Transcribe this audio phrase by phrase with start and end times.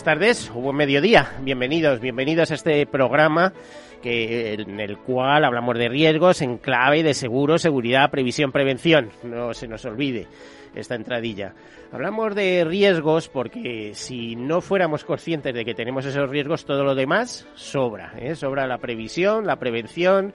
[0.00, 1.30] Buenas tardes, buen mediodía.
[1.42, 3.52] Bienvenidos, bienvenidos a este programa
[4.00, 9.10] que, en el cual hablamos de riesgos en clave de seguro, seguridad, previsión, prevención.
[9.22, 10.26] No se nos olvide
[10.74, 11.52] esta entradilla.
[11.92, 16.94] Hablamos de riesgos porque si no fuéramos conscientes de que tenemos esos riesgos, todo lo
[16.94, 18.14] demás sobra.
[18.18, 18.34] ¿eh?
[18.36, 20.32] Sobra la previsión, la prevención,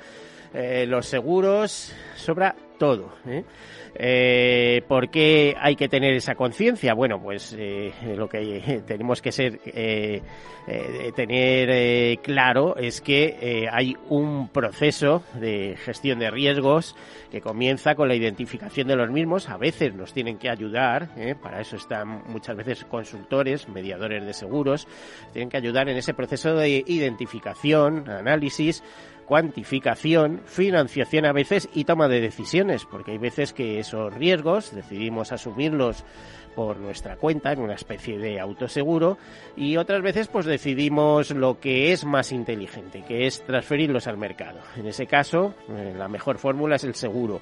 [0.54, 3.14] eh, los seguros, sobra todo.
[3.26, 3.44] ¿eh?
[3.98, 6.94] Eh, ¿Por qué hay que tener esa conciencia?
[6.94, 10.22] Bueno, pues eh, lo que tenemos que ser eh,
[10.68, 16.96] eh tener claro es que hay un proceso de gestión de riesgos
[17.32, 19.48] que comienza con la identificación de los mismos.
[19.48, 21.10] A veces nos tienen que ayudar,
[21.42, 24.88] para eso están muchas veces consultores, mediadores de seguros,
[25.32, 28.84] tienen que ayudar en ese proceso de identificación, análisis
[29.26, 35.32] cuantificación, financiación a veces y toma de decisiones, porque hay veces que esos riesgos decidimos
[35.32, 36.04] asumirlos
[36.56, 39.18] por nuestra cuenta en una especie de autoseguro
[39.56, 44.60] y otras veces pues decidimos lo que es más inteligente, que es transferirlos al mercado.
[44.78, 47.42] En ese caso, eh, la mejor fórmula es el seguro.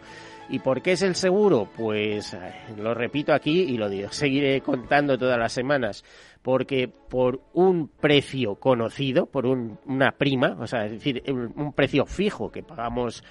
[0.50, 1.69] ¿Y por qué es el seguro?
[1.77, 6.03] Pues eh, lo repito aquí y lo digo, seguiré contando todas las semanas
[6.43, 12.05] porque por un precio conocido, por un, una prima, o sea, es decir, un, precio
[12.05, 13.23] fijo que pagamos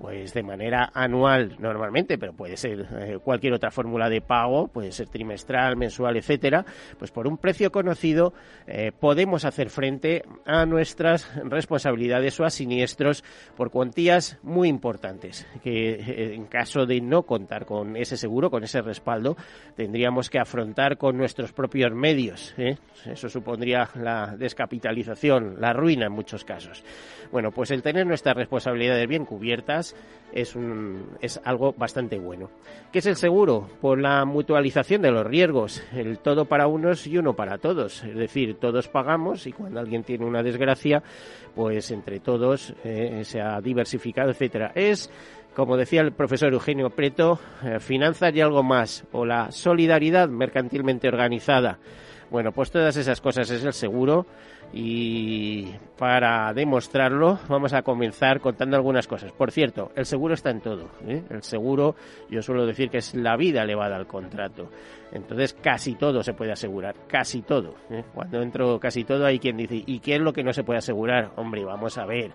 [0.00, 4.92] pues de manera anual normalmente, pero puede ser eh, cualquier otra fórmula de pago, puede
[4.92, 6.64] ser trimestral, mensual, etcétera,
[6.98, 8.32] pues por un precio conocido
[8.66, 13.22] eh, podemos hacer frente a nuestras responsabilidades o a siniestros
[13.56, 18.64] por cuantías muy importantes, que eh, en caso de no contar con ese seguro, con
[18.64, 19.36] ese respaldo,
[19.76, 22.54] tendríamos que afrontar con nuestros propios medios.
[23.04, 26.82] Eso supondría la descapitalización, la ruina en muchos casos.
[27.30, 29.89] Bueno, pues el tener nuestras responsabilidades bien cubiertas
[30.32, 30.56] es,
[31.20, 32.50] es algo bastante bueno.
[32.92, 33.68] ¿Qué es el seguro?
[33.80, 38.04] Por la mutualización de los riesgos, el todo para unos y uno para todos.
[38.04, 41.02] Es decir, todos pagamos y cuando alguien tiene una desgracia,
[41.54, 44.72] pues entre todos eh, se ha diversificado, etcétera.
[44.74, 45.10] Es
[45.54, 51.08] como decía el profesor Eugenio Preto, eh, finanzas y algo más, o la solidaridad mercantilmente
[51.08, 51.78] organizada.
[52.30, 54.26] Bueno, pues todas esas cosas es el seguro
[54.72, 59.32] y para demostrarlo vamos a comenzar contando algunas cosas.
[59.32, 60.90] Por cierto, el seguro está en todo.
[61.06, 61.22] ¿eh?
[61.28, 61.96] El seguro,
[62.30, 64.70] yo suelo decir que es la vida elevada al contrato.
[65.12, 67.74] Entonces casi todo se puede asegurar, casi todo.
[67.90, 68.04] ¿eh?
[68.14, 70.78] Cuando entro casi todo hay quien dice, ¿y qué es lo que no se puede
[70.78, 71.32] asegurar?
[71.36, 72.30] Hombre, vamos a ver,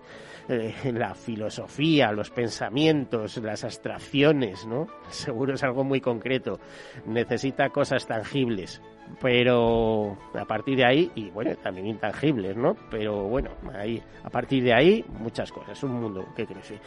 [0.50, 4.88] eh, la filosofía, los pensamientos, las abstracciones, ¿no?
[5.08, 6.60] El seguro es algo muy concreto,
[7.06, 8.82] necesita cosas tangibles
[9.22, 12.76] pero a partir de ahí, y bueno, también intangibles, ¿no?
[12.90, 16.80] Pero bueno, ahí, a partir de ahí, muchas cosas, un mundo que crece.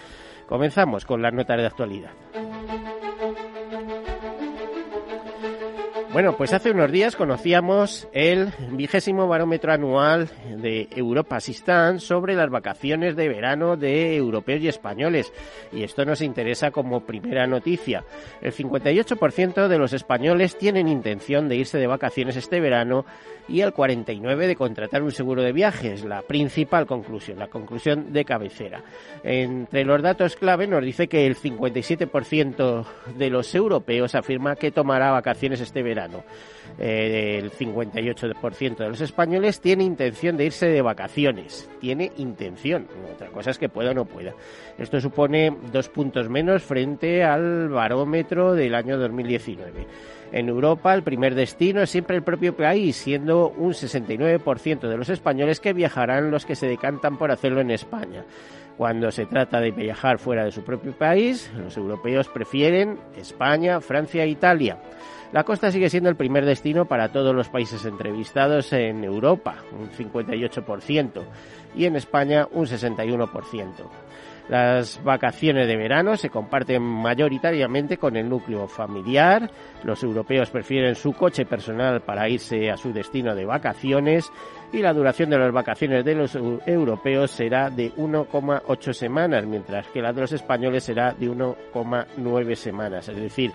[0.46, 2.10] Comenzamos con las notas de actualidad.
[6.18, 12.50] Bueno, pues hace unos días conocíamos el vigésimo barómetro anual de Europa Assistance sobre las
[12.50, 15.32] vacaciones de verano de europeos y españoles.
[15.70, 18.02] Y esto nos interesa como primera noticia.
[18.42, 23.06] El 58% de los españoles tienen intención de irse de vacaciones este verano
[23.46, 26.04] y el 49% de contratar un seguro de viajes.
[26.04, 28.82] La principal conclusión, la conclusión de cabecera.
[29.22, 32.84] Entre los datos clave nos dice que el 57%
[33.16, 36.07] de los europeos afirma que tomará vacaciones este verano
[36.78, 41.68] eh, el 58% de los españoles tiene intención de irse de vacaciones.
[41.80, 42.86] Tiene intención.
[43.14, 44.34] Otra cosa es que pueda o no pueda.
[44.78, 49.86] Esto supone dos puntos menos frente al barómetro del año 2019.
[50.30, 55.08] En Europa, el primer destino es siempre el propio país, siendo un 69% de los
[55.08, 58.24] españoles que viajarán los que se decantan por hacerlo en España.
[58.76, 64.22] Cuando se trata de viajar fuera de su propio país, los europeos prefieren España, Francia
[64.22, 64.78] e Italia.
[65.32, 69.90] La costa sigue siendo el primer destino para todos los países entrevistados en Europa, un
[69.90, 71.22] 58%,
[71.76, 73.68] y en España un 61%.
[74.48, 79.50] Las vacaciones de verano se comparten mayoritariamente con el núcleo familiar.
[79.84, 84.32] Los europeos prefieren su coche personal para irse a su destino de vacaciones
[84.72, 86.34] y la duración de las vacaciones de los
[86.66, 93.06] europeos será de 1,8 semanas, mientras que la de los españoles será de 1,9 semanas.
[93.10, 93.52] Es decir,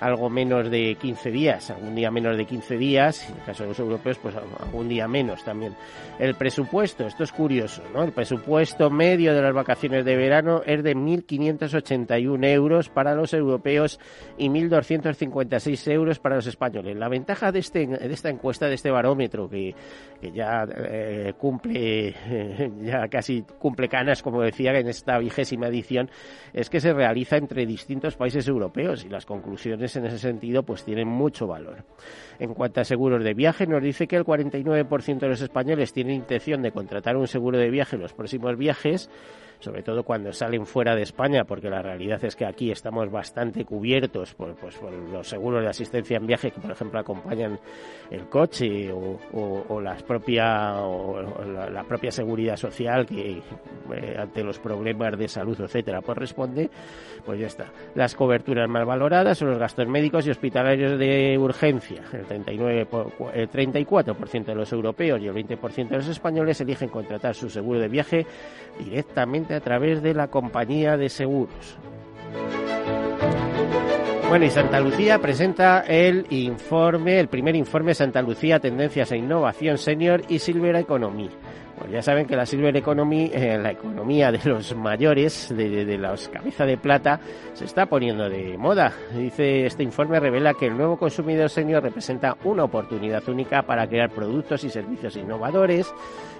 [0.00, 3.70] algo menos de 15 días, algún día menos de 15 días, en el caso de
[3.70, 5.74] los europeos, pues algún día menos también.
[6.18, 8.02] El presupuesto, esto es curioso, ¿no?
[8.02, 13.98] El presupuesto medio de las vacaciones de verano es de 1.581 euros para los europeos
[14.36, 16.96] y 1.256 euros para los españoles.
[16.96, 19.74] La ventaja de, este, de esta encuesta, de este barómetro, que,
[20.34, 22.14] ya eh, cumple,
[22.82, 26.10] ya casi cumple canas, como decía en esta vigésima edición,
[26.52, 30.84] es que se realiza entre distintos países europeos y las conclusiones en ese sentido pues
[30.84, 31.84] tienen mucho valor.
[32.40, 36.16] En cuanto a seguros de viaje, nos dice que el 49% de los españoles tienen
[36.16, 39.08] intención de contratar un seguro de viaje en los próximos viajes
[39.60, 43.64] sobre todo cuando salen fuera de España, porque la realidad es que aquí estamos bastante
[43.64, 47.58] cubiertos por, pues, por los seguros de asistencia en viaje que, por ejemplo, acompañan
[48.10, 53.42] el coche o, las propia, o la, propia seguridad social que
[53.92, 56.70] eh, ante los problemas de salud, etcétera, pues responde,
[57.24, 57.66] pues ya está.
[57.94, 62.02] Las coberturas más valoradas son los gastos médicos y hospitalarios de urgencia.
[62.12, 62.88] El, 39,
[63.34, 67.80] el 34% de los europeos y el 20% de los españoles eligen contratar su seguro
[67.80, 68.26] de viaje
[68.78, 71.78] directamente a través de la compañía de seguros.
[74.28, 79.78] Bueno, y Santa Lucía presenta el informe, el primer informe Santa Lucía Tendencias e Innovación
[79.78, 81.30] Senior y Silver Economy.
[81.78, 85.98] Pues ya saben que la Silver Economy, eh, la economía de los mayores, de, de,
[85.98, 87.20] los cabeza de plata,
[87.52, 88.92] se está poniendo de moda.
[89.14, 94.10] Dice este informe revela que el nuevo consumidor senior representa una oportunidad única para crear
[94.10, 95.92] productos y servicios innovadores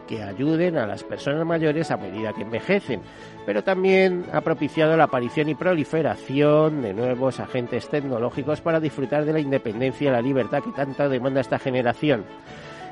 [0.07, 3.03] que ayuden a las personas mayores a medida que envejecen,
[3.45, 9.33] pero también ha propiciado la aparición y proliferación de nuevos agentes tecnológicos para disfrutar de
[9.33, 12.25] la independencia y la libertad que tanta demanda esta generación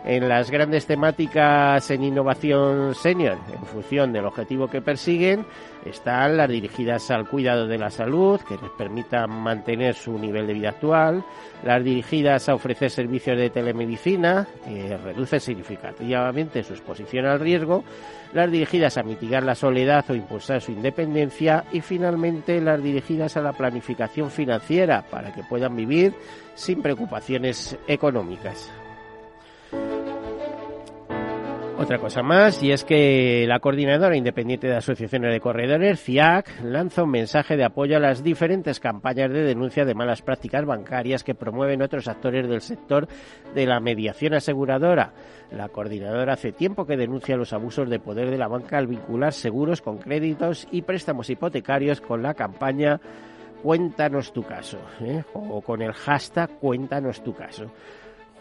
[0.05, 5.47] en las grandes temáticas en innovación senior, en función del objetivo que persiguen,
[5.85, 10.53] están las dirigidas al cuidado de la salud, que les permitan mantener su nivel de
[10.53, 11.25] vida actual,
[11.63, 17.83] las dirigidas a ofrecer servicios de telemedicina, que reducen significativamente su exposición al riesgo,
[18.35, 23.43] las dirigidas a mitigar la soledad o impulsar su independencia y finalmente las dirigidas a
[23.43, 26.15] la planificación financiera para que puedan vivir
[26.55, 28.71] sin preocupaciones económicas.
[31.77, 37.03] Otra cosa más, y es que la Coordinadora Independiente de Asociaciones de Corredores, CIAC, lanza
[37.03, 41.35] un mensaje de apoyo a las diferentes campañas de denuncia de malas prácticas bancarias que
[41.35, 43.09] promueven otros actores del sector
[43.55, 45.13] de la mediación aseguradora.
[45.51, 49.33] La coordinadora hace tiempo que denuncia los abusos de poder de la banca al vincular
[49.33, 53.01] seguros con créditos y préstamos hipotecarios con la campaña
[53.65, 55.25] Cuéntanos tu caso, ¿eh?
[55.33, 57.71] o con el hashtag Cuéntanos tu caso.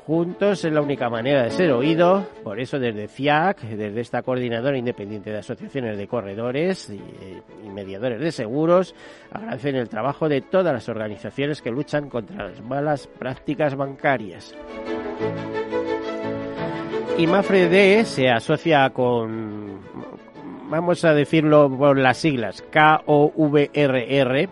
[0.05, 4.77] Juntos es la única manera de ser oído, por eso desde CIAC, desde esta coordinadora
[4.77, 7.01] independiente de asociaciones de corredores y,
[7.69, 8.93] mediadores de seguros,
[9.31, 14.53] agradecen el trabajo de todas las organizaciones que luchan contra las malas prácticas bancarias.
[17.17, 19.79] Y Mafre se asocia con,
[20.69, 24.49] vamos a decirlo por las siglas, KOVRR,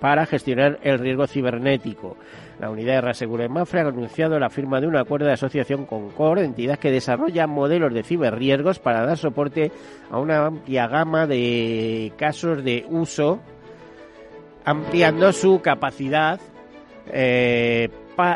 [0.00, 2.16] para gestionar el riesgo cibernético.
[2.60, 5.86] La unidad de Reasegura en Mafre ha anunciado la firma de un acuerdo de asociación
[5.86, 9.72] con CORE, entidad que desarrolla modelos de ciberriesgos para dar soporte
[10.10, 13.40] a una amplia gama de casos de uso,
[14.66, 16.38] ampliando su capacidad
[17.06, 17.88] eh,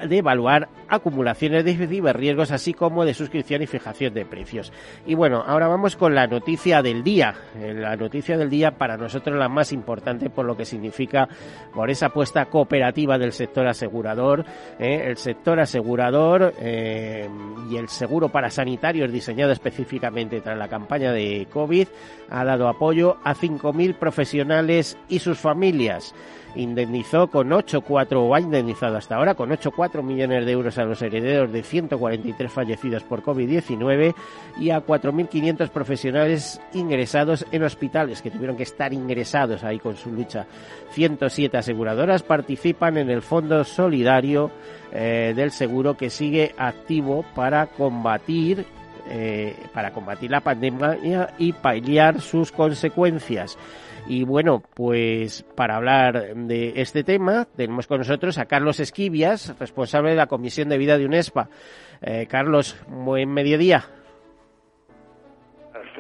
[0.09, 4.73] de evaluar acumulaciones de ciberriesgos, así como de suscripción y fijación de precios.
[5.07, 7.35] Y bueno, ahora vamos con la noticia del día.
[7.59, 11.29] Eh, la noticia del día para nosotros la más importante por lo que significa
[11.75, 14.45] por esa apuesta cooperativa del sector asegurador.
[14.79, 17.29] Eh, el sector asegurador eh,
[17.71, 21.89] y el seguro para sanitarios diseñado específicamente tras la campaña de COVID
[22.31, 26.15] ha dado apoyo a 5.000 profesionales y sus familias
[26.57, 31.03] indemnizó con 8,4 o ha indemnizado hasta ahora con 8,4 millones de euros a los
[31.03, 34.15] herederos de 143 fallecidos por COVID-19
[34.59, 40.11] y a 4.500 profesionales ingresados en hospitales que tuvieron que estar ingresados ahí con su
[40.11, 40.47] lucha.
[40.91, 44.51] 107 aseguradoras participan en el Fondo Solidario
[44.93, 48.67] eh, del Seguro que sigue activo para combatir
[49.07, 53.59] eh, para combatir la pandemia y paliar sus consecuencias.
[54.07, 60.11] Y bueno, pues para hablar de este tema tenemos con nosotros a Carlos Esquivias, responsable
[60.11, 61.49] de la Comisión de Vida de UNESPA.
[62.03, 63.89] Eh, Carlos, buen mediodía.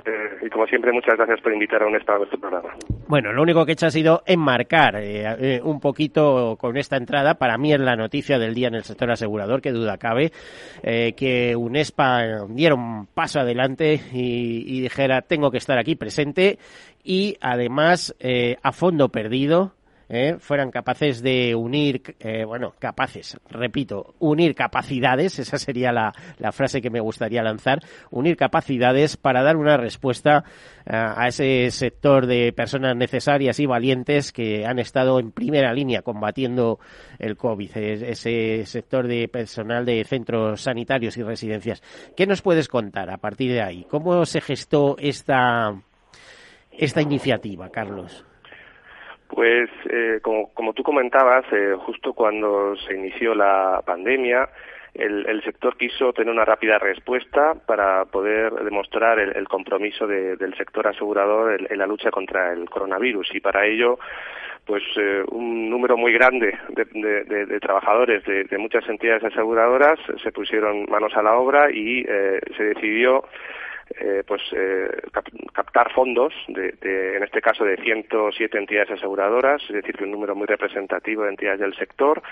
[0.06, 2.74] Eh, y como siempre, muchas gracias por invitar a UNESPA a nuestro programa.
[3.08, 7.34] Bueno, lo único que he hecho ha sido enmarcar eh, un poquito con esta entrada.
[7.34, 10.32] Para mí es la noticia del día en el sector asegurador, que duda cabe,
[10.82, 16.58] que UNESPA diera un paso adelante y, dijera tengo que estar aquí presente
[17.02, 19.72] y además eh, a fondo perdido
[20.08, 26.52] eh, fueran capaces de unir, eh, bueno, capaces, repito, unir capacidades, esa sería la, la,
[26.52, 27.80] frase que me gustaría lanzar,
[28.10, 30.44] unir capacidades para dar una respuesta
[30.86, 36.78] a ese sector de personas necesarias y valientes que han estado en primera línea combatiendo
[37.18, 41.82] el COVID, ese sector de personal de centros sanitarios y residencias.
[42.16, 43.86] ¿Qué nos puedes contar a partir de ahí?
[43.88, 45.74] ¿Cómo se gestó esta
[46.70, 48.24] esta iniciativa, Carlos?
[49.28, 54.48] Pues eh, como, como, tú comentabas, eh, justo cuando se inició la pandemia,
[54.94, 60.56] el, el, sector quiso tener una rápida respuesta para poder demostrar el, compromiso de, del
[60.56, 63.34] sector asegurador en, la lucha contra el coronavirus.
[63.34, 63.98] Y para ello
[64.66, 70.32] pues eh, un número muy grande de, de, de trabajadores de, muchas entidades aseguradoras se
[70.32, 73.24] pusieron manos a la obra y eh, se decidió
[74.00, 74.88] eh, pues eh,
[75.52, 80.10] captar fondos de, de, en este caso de 107 entidades aseguradoras, es decir, que un
[80.10, 82.22] número muy representativo de entidades del sector,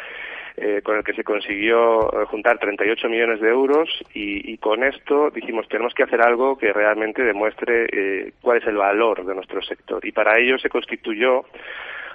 [0.54, 4.84] eh, con el que se consiguió eh, juntar 38 millones de euros y, y, con
[4.84, 9.34] esto dijimos tenemos que hacer algo que realmente demuestre eh, cuál es el valor de
[9.34, 10.04] nuestro sector.
[10.04, 11.46] Y para ello se constituyó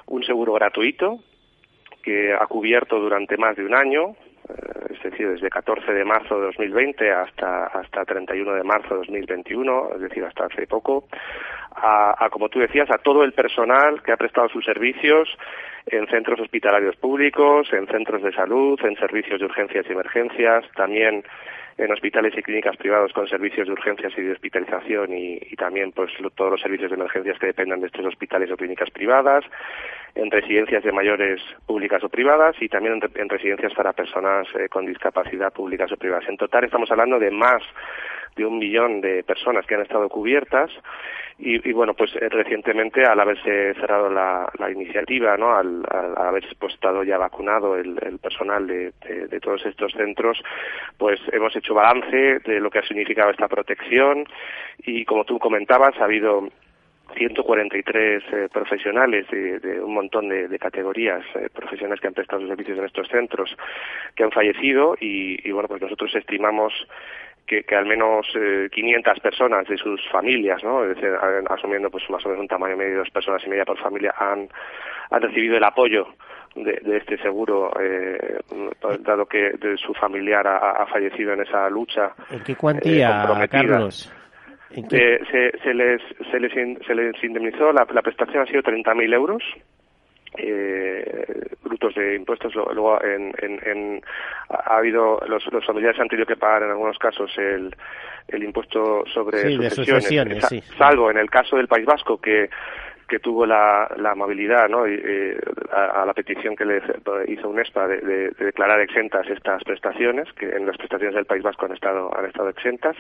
[0.06, 1.18] un seguro gratuito
[2.04, 4.16] que ha cubierto durante más de un año
[4.90, 9.90] es decir, desde 14 de marzo de 2020 hasta, hasta 31 de marzo de 2021,
[9.96, 11.06] es decir, hasta hace poco,
[11.76, 15.30] a, a, como tú decías, a todo el personal que ha prestado sus servicios
[15.88, 21.24] en centros hospitalarios públicos, en centros de salud, en servicios de urgencias y emergencias, también
[21.78, 26.12] en hospitales y clínicas privados con servicios de urgencias y de hospitalización y, también pues
[26.36, 29.46] todos los servicios de emergencias que dependan de estos hospitales o clínicas privadas,
[30.16, 34.68] en residencias de mayores públicas o privadas y también en, en residencias para personas eh,
[34.70, 36.28] con discapacidad públicas o privadas.
[36.28, 37.62] En total estamos hablando de más
[38.38, 40.72] de un millón de personas que han estado cubiertas
[41.40, 46.56] y, y bueno pues eh, recientemente al haberse cerrado la, iniciativa no al, al, haberse
[46.60, 48.94] pues, estado ya vacunado el, el personal de,
[49.28, 50.42] de, todos estos centros
[50.98, 54.26] pues hemos hecho balance de lo que ha significado esta protección
[54.80, 56.50] y como tú comentabas ha habido
[57.16, 62.42] 143 eh, profesionales de, de, un montón de, de categorías eh, profesionales que han prestado
[62.42, 63.56] sus servicios en estos centros
[64.16, 66.74] que han fallecido y, y bueno pues nosotros estimamos
[67.48, 70.84] que, que al menos eh, 500 personas de sus familias, ¿no?
[70.84, 71.10] Es decir,
[71.50, 74.14] asumiendo pues más o menos un tamaño medio de dos personas y media por familia,
[74.18, 74.50] han,
[75.10, 76.08] han recibido el apoyo
[76.56, 78.40] de, de este seguro, eh,
[79.00, 82.12] dado que de su familiar ha, ha, fallecido en esa lucha.
[82.30, 84.14] ¿En qué cuantía, eh, Carlos?
[84.72, 88.62] Eh, se, se, les, se, les in, se les indemnizó, la, la prestación ha sido
[88.62, 89.42] 30.000 euros
[90.38, 92.54] eh, brutos de impuestos.
[92.56, 94.02] Luego, en, en, en,
[94.50, 97.76] ha habido los, los familiares han tenido que pagar en algunos casos el,
[98.28, 100.62] el impuesto sobre sí, sucesiones, sucesiones sí.
[100.78, 102.50] salvo en el caso del País Vasco que
[103.08, 104.86] que tuvo la, la amabilidad ¿no?
[104.86, 105.38] eh,
[105.72, 106.82] a, a, la petición que le
[107.28, 111.42] hizo UNESPA de, de, de, declarar exentas estas prestaciones, que en las prestaciones del País
[111.42, 112.98] Vasco han estado, han estado exentas.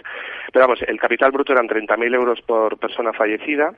[0.53, 3.73] Pero vamos, el capital bruto eran 30.000 euros por persona fallecida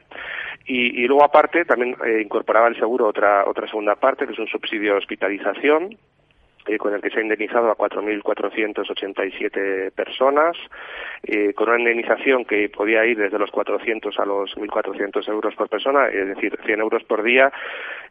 [0.66, 4.40] y, y luego aparte también eh, incorporaba el seguro otra, otra segunda parte, que es
[4.40, 5.98] un subsidio de hospitalización,
[6.70, 10.56] eh, con el que se ha indemnizado a 4.487 personas,
[11.24, 15.68] eh, con una indemnización que podía ir desde los 400 a los 1.400 euros por
[15.68, 17.52] persona, es decir, 100 euros por día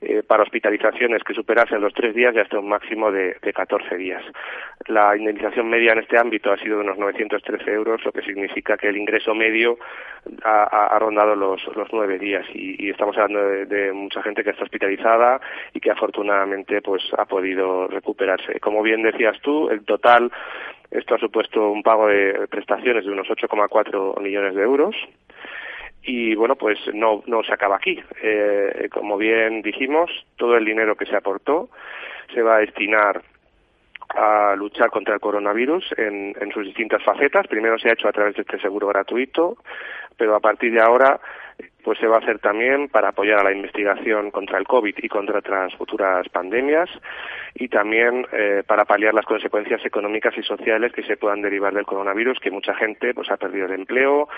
[0.00, 3.96] eh, para hospitalizaciones que superasen los tres días y hasta un máximo de, de 14
[3.96, 4.24] días.
[4.88, 8.76] La indemnización media en este ámbito ha sido de unos 913 euros, lo que significa
[8.76, 9.78] que el ingreso medio
[10.42, 14.50] ha, rondado los, los nueve días y, y estamos hablando de, de mucha gente que
[14.50, 15.40] está hospitalizada
[15.72, 20.30] y que afortunadamente pues ha podido recuperarse como bien decías tú, el total,
[20.90, 24.96] esto ha supuesto un pago de prestaciones de unos 8,4 millones de euros.
[26.02, 28.00] Y bueno, pues no, no se acaba aquí.
[28.22, 31.68] Eh, como bien dijimos, todo el dinero que se aportó
[32.32, 33.22] se va a destinar
[34.10, 37.46] a luchar contra el coronavirus en, en, sus distintas facetas.
[37.46, 39.58] Primero se ha hecho a través de este seguro gratuito,
[40.16, 41.20] pero a partir de ahora
[41.82, 45.08] pues se va a hacer también para apoyar a la investigación contra el COVID y
[45.08, 46.90] contra otras futuras pandemias
[47.54, 51.87] y también eh, para paliar las consecuencias económicas y sociales que se puedan derivar del
[51.87, 54.28] coronavirus, que mucha gente pues ha perdido el empleo,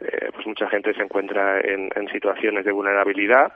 [0.00, 3.52] eh, pues mucha gente se encuentra en, situaciones de vulnerabilidad.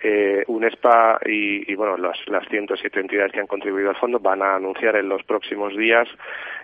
[0.00, 4.42] Eh, UNESPA y, y bueno las, las 107 entidades que han contribuido al fondo van
[4.42, 6.06] a anunciar en los próximos días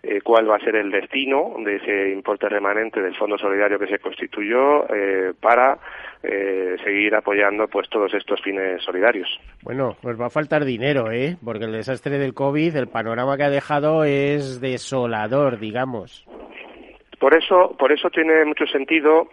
[0.03, 3.87] eh, cuál va a ser el destino de ese importe remanente del fondo solidario que
[3.87, 4.87] se constituyó
[5.41, 5.79] para
[6.23, 9.29] eh, seguir apoyando pues todos estos fines solidarios.
[9.63, 11.37] Bueno, pues va a faltar dinero, ¿eh?
[11.45, 16.27] Porque el desastre del COVID, el panorama que ha dejado es desolador, digamos.
[17.19, 19.29] Por eso, por eso tiene mucho sentido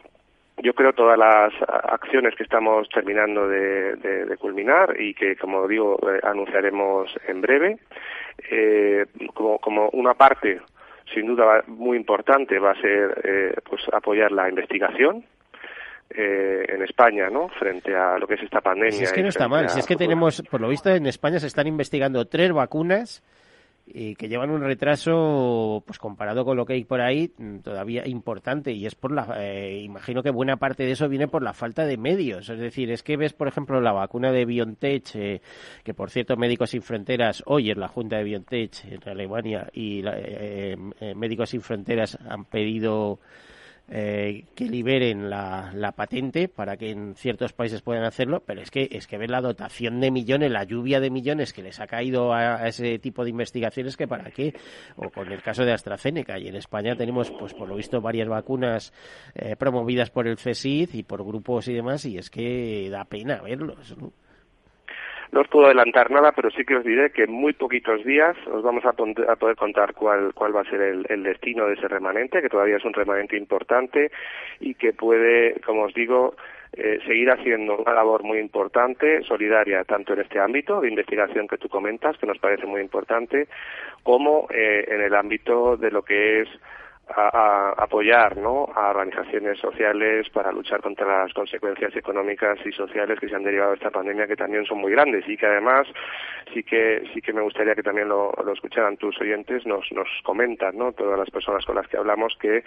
[0.64, 6.20] yo creo todas las acciones que estamos terminando de, culminar y que, como digo, eh,
[6.24, 7.78] anunciaremos en breve,
[8.52, 10.60] eh, como, como, una parte,
[11.14, 15.24] sin duda muy importante, va a ser eh, pues apoyar la investigación,
[16.10, 17.50] eh, en España, ¿no?
[17.50, 18.92] Frente a lo que es esta pandemia.
[18.92, 21.40] Si es que no está mal, si es que tenemos, por lo visto en España
[21.40, 23.24] se están investigando tres vacunas
[23.90, 28.06] y que llevan un retraso, pues comparado con lo que hay por ahí, mm, todavía
[28.08, 28.72] importante.
[28.72, 31.86] Y es por la, eh, imagino que buena parte de eso viene por la falta
[31.86, 32.50] de medios.
[32.50, 35.42] Es decir, es que ves, por ejemplo, la vacuna de BioNTech, eh,
[35.84, 40.04] que por cierto, Médicos Sin Fronteras, hoy es la Junta de BioNTech en Alemania y
[40.06, 40.76] eh,
[41.16, 43.20] Médicos Sin Fronteras han pedido
[43.90, 48.70] eh, que liberen la, la, patente para que en ciertos países puedan hacerlo, pero es
[48.70, 51.88] que es que ver la dotación de millones, la lluvia de millones que les ha
[51.88, 54.54] caído a, ese tipo de investigaciones que para qué,
[54.98, 58.28] o con el caso de AstraZeneca y en España tenemos pues por lo visto varias
[58.28, 58.92] vacunas
[59.36, 63.42] eh, promovidas por el CSIC y por grupos y demás y es que da pena
[63.42, 63.96] verlos.
[63.98, 64.12] ¿no?
[65.32, 68.38] No os puedo adelantar nada, pero sí que os diré que en muy poquitos días
[68.48, 72.42] os vamos a, poder contar cuál, cuál va a ser el, destino de ese remanente,
[72.42, 74.12] que todavía es un remanente importante
[74.60, 76.36] y que puede, como os digo,
[76.74, 81.58] eh, seguir haciendo una labor muy importante, solidaria, tanto en este ámbito de investigación que
[81.58, 83.48] tú comentas, que nos parece muy importante,
[84.04, 86.50] como eh, en el ámbito de lo que es
[87.16, 88.68] a, apoyar ¿no?
[88.76, 93.72] a organizaciones sociales para luchar contra las consecuencias económicas y sociales que se han derivado
[93.72, 95.88] de esta pandemia que también son muy grandes y que además
[96.54, 100.08] sí que sí que me gustaría que también lo, lo escucharan tus oyentes nos nos
[100.24, 102.64] comentan no todas las personas con las que hablamos que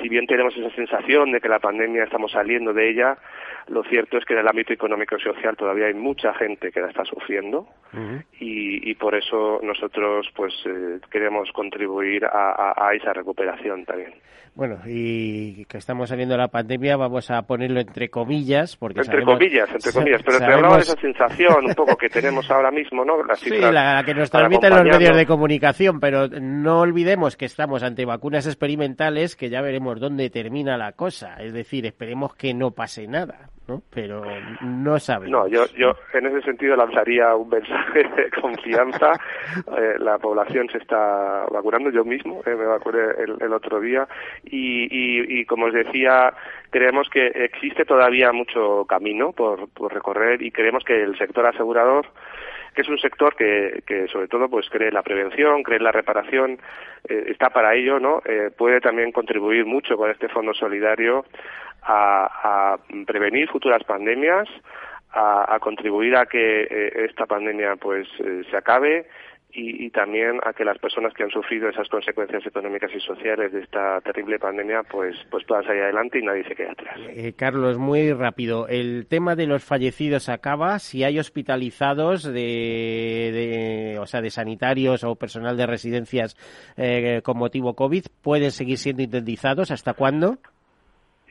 [0.00, 3.18] si bien tenemos esa sensación de que la pandemia estamos saliendo de ella
[3.68, 6.80] lo cierto es que en el ámbito económico y social todavía hay mucha gente que
[6.80, 7.66] la está sufriendo
[8.40, 14.14] y, y, por eso nosotros pues eh, queremos contribuir a, a, esa recuperación también.
[14.54, 19.24] Bueno, y que estamos saliendo de la pandemia, vamos a ponerlo entre comillas, porque entre
[19.24, 23.02] comillas, entre comillas, pero te hablaba de esa sensación un poco que tenemos ahora mismo,
[23.02, 23.14] ¿no?
[23.36, 28.04] sí, la, que nos transmiten los medios de comunicación, pero no olvidemos que estamos ante
[28.04, 33.06] vacunas experimentales, que ya veremos dónde termina la cosa, es decir, esperemos que no pase
[33.06, 33.48] nada.
[33.68, 33.80] ¿no?
[33.94, 34.24] Pero
[34.60, 35.30] no sabemos.
[35.30, 39.12] No, yo, yo en ese sentido lanzaría un mensaje de confianza.
[39.78, 44.06] Eh, la población se está vacunando, yo mismo eh, me vacuné el, otro día
[44.44, 44.88] y,
[45.40, 46.32] y, como os decía,
[46.70, 52.06] creemos que existe todavía mucho camino por, por recorrer y creemos que el sector asegurador
[52.74, 56.58] que es un sector que, que sobre todo pues cree la prevención, cree la reparación,
[57.08, 58.22] eh, está para ello, ¿no?
[58.24, 61.24] Eh, puede también contribuir mucho con este fondo solidario
[61.82, 64.48] a, prevenir futuras pandemias,
[65.12, 68.08] a, contribuir a que eh, esta pandemia pues
[68.50, 69.06] se acabe
[69.54, 73.60] y, también a que las personas que han sufrido esas consecuencias económicas y sociales de
[73.60, 76.98] esta terrible pandemia pues pues puedan salir adelante y nadie se quede atrás.
[77.10, 78.66] Eh, Carlos, muy rápido.
[78.68, 80.78] El tema de los fallecidos acaba.
[80.78, 86.36] Si hay hospitalizados de, de o sea, de sanitarios o personal de residencias
[86.76, 89.70] eh, con motivo COVID, ¿pueden seguir siendo indemnizados?
[89.70, 90.38] ¿Hasta cuándo?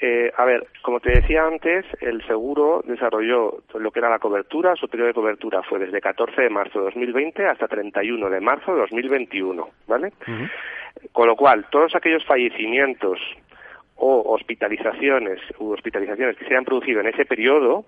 [0.04, 4.76] Eh, a ver, como te decía antes, el seguro desarrolló lo que era la cobertura,
[4.76, 8.74] su periodo de cobertura fue desde 14 de marzo de 2020 hasta 31 de marzo
[8.74, 10.12] de 2021, ¿vale?
[11.12, 13.20] Con lo cual, todos aquellos fallecimientos
[13.96, 17.86] o hospitalizaciones u hospitalizaciones que se hayan producido en ese periodo,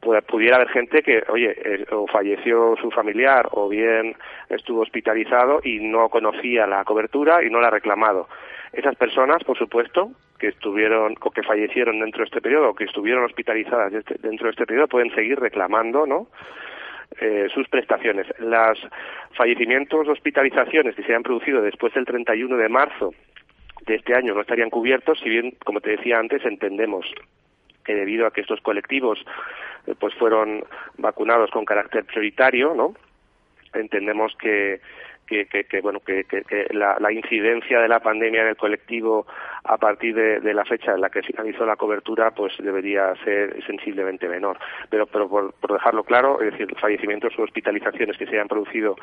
[0.00, 4.16] pues pudiera haber gente que, oye, eh, o falleció su familiar o bien
[4.48, 8.26] estuvo hospitalizado y no conocía la cobertura y no la ha reclamado.
[8.72, 12.84] Esas personas, por supuesto, que estuvieron o que fallecieron dentro de este periodo o que
[12.84, 16.28] estuvieron hospitalizadas este, dentro de este periodo pueden seguir reclamando, ¿no?
[17.20, 18.26] Eh, sus prestaciones.
[18.38, 18.78] Los
[19.32, 23.12] fallecimientos hospitalizaciones que se hayan producido después del 31 de marzo
[23.86, 27.06] de este año no estarían cubiertos, si bien, como te decía antes, entendemos
[27.84, 29.18] que debido a que estos colectivos
[29.86, 30.62] eh, pues fueron
[30.98, 32.94] vacunados con carácter prioritario, ¿no?
[33.74, 34.80] entendemos que
[35.30, 36.24] que, bueno que,
[36.70, 39.26] la, incidencia de la pandemia en el colectivo
[39.64, 44.28] a partir de, la fecha en la que finalizó la cobertura pues debería ser sensiblemente
[44.28, 44.58] menor.
[44.88, 48.96] Pero pero por, dejarlo claro es decir fallecimientos o hospitalizaciones que se hayan producido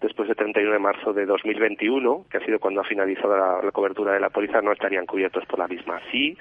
[0.00, 4.12] después del 31 de marzo de 2021 que ha sido cuando ha finalizado la, cobertura
[4.14, 6.00] de la póliza no estarían cubiertos por la misma.
[6.10, 6.36] Sí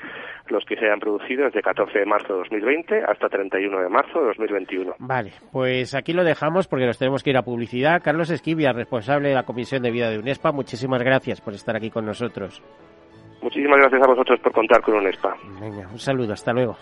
[0.49, 4.19] los que se hayan producido desde 14 de marzo de 2020 hasta 31 de marzo
[4.19, 8.01] de 2021 vale pues aquí lo dejamos porque nos tenemos que ir a publicidad.
[8.03, 10.51] Carlos Esquivia responsable de la Comisión de Vida de UNESPA.
[10.51, 12.61] Muchísimas gracias por estar aquí con nosotros.
[13.41, 15.35] Muchísimas gracias a vosotros por contar con UNESPA.
[15.61, 16.75] Venga, un saludo, hasta luego.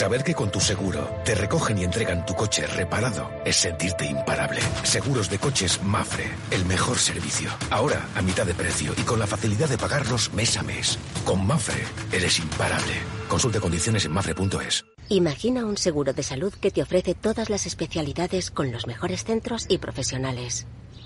[0.00, 4.62] Saber que con tu seguro te recogen y entregan tu coche reparado es sentirte imparable.
[4.82, 7.50] Seguros de coches Mafre, el mejor servicio.
[7.68, 10.98] Ahora a mitad de precio y con la facilidad de pagarlos mes a mes.
[11.26, 12.94] Con Mafre eres imparable.
[13.28, 14.86] Consulte condiciones en mafre.es.
[15.10, 19.66] Imagina un seguro de salud que te ofrece todas las especialidades con los mejores centros
[19.68, 20.66] y profesionales.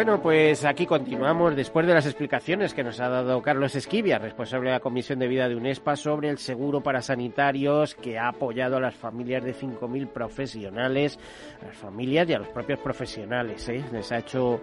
[0.00, 4.70] Bueno, pues aquí continuamos después de las explicaciones que nos ha dado Carlos Esquivia, responsable
[4.70, 8.78] de la Comisión de Vida de UNESPA, sobre el seguro para sanitarios que ha apoyado
[8.78, 11.18] a las familias de 5.000 profesionales,
[11.60, 13.68] a las familias y a los propios profesionales.
[13.68, 13.84] ¿eh?
[13.92, 14.62] Les ha hecho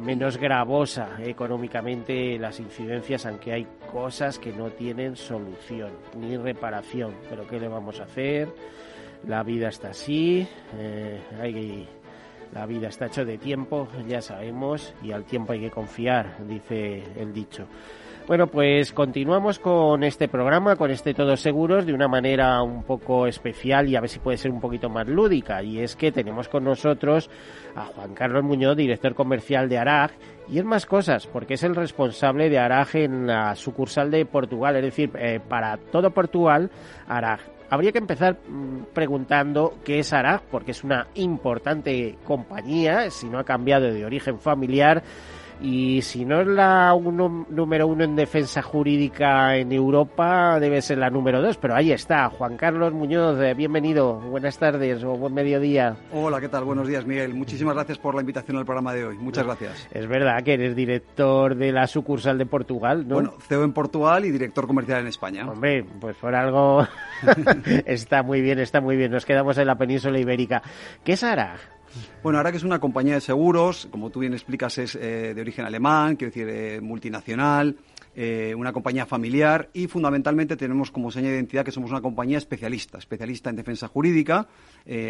[0.00, 7.12] menos gravosa económicamente las incidencias, aunque hay cosas que no tienen solución ni reparación.
[7.28, 8.54] Pero ¿qué le vamos a hacer?
[9.26, 10.46] La vida está así,
[10.78, 11.88] eh, hay
[12.52, 17.02] la vida está hecha de tiempo, ya sabemos, y al tiempo hay que confiar, dice
[17.16, 17.66] el dicho.
[18.26, 23.28] Bueno, pues continuamos con este programa, con este Todos Seguros, de una manera un poco
[23.28, 25.62] especial y a ver si puede ser un poquito más lúdica.
[25.62, 27.30] Y es que tenemos con nosotros
[27.76, 30.10] a Juan Carlos Muñoz, director comercial de ARAG,
[30.48, 34.74] y es más cosas, porque es el responsable de ARAG en la sucursal de Portugal,
[34.74, 36.68] es decir, eh, para todo Portugal,
[37.06, 43.28] ARAG Habría que empezar mm, preguntando qué es ARAG, porque es una importante compañía, si
[43.28, 45.02] no ha cambiado de origen familiar
[45.60, 50.98] y si no es la uno, número uno en defensa jurídica en Europa, debe ser
[50.98, 51.56] la número dos.
[51.56, 55.96] Pero ahí está, Juan Carlos Muñoz, eh, bienvenido, buenas tardes o buen mediodía.
[56.12, 56.64] Hola, ¿qué tal?
[56.64, 57.34] Buenos días, Miguel.
[57.34, 59.16] Muchísimas gracias por la invitación al programa de hoy.
[59.16, 59.88] Muchas gracias.
[59.92, 63.14] Es verdad que eres director de la sucursal de Portugal, ¿no?
[63.14, 65.48] Bueno, CEO en Portugal y director comercial en España.
[65.48, 66.86] Hombre, pues por algo
[67.86, 69.10] está muy bien, está muy bien.
[69.10, 70.62] Nos quedamos en la península ibérica.
[71.04, 71.75] ¿Qué es ARAG?
[72.22, 75.40] Bueno, ahora que es una compañía de seguros, como tú bien explicas, es eh, de
[75.40, 77.76] origen alemán, quiero decir, eh, multinacional,
[78.14, 82.38] eh, una compañía familiar y fundamentalmente tenemos como seña de identidad que somos una compañía
[82.38, 84.48] especialista, especialista en defensa jurídica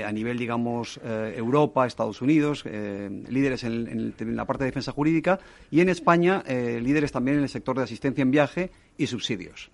[0.04, 5.38] a nivel, digamos, Europa, Estados Unidos, líderes en, en, la parte de defensa jurídica
[5.70, 9.70] y en España líderes también en el sector de asistencia en viaje y subsidios.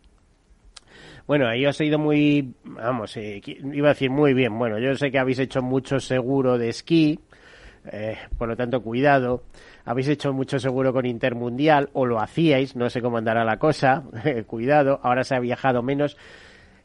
[1.27, 4.59] Bueno, ahí os he ido muy, vamos, eh, iba a decir muy bien.
[4.59, 7.21] Bueno, yo sé que habéis hecho mucho seguro de esquí,
[7.91, 9.45] eh, por lo tanto, cuidado.
[9.85, 14.05] Habéis hecho mucho seguro con Intermundial, o lo hacíais, no sé cómo andará la cosa,
[14.47, 15.01] cuidado.
[15.03, 16.17] Ahora se ha viajado menos.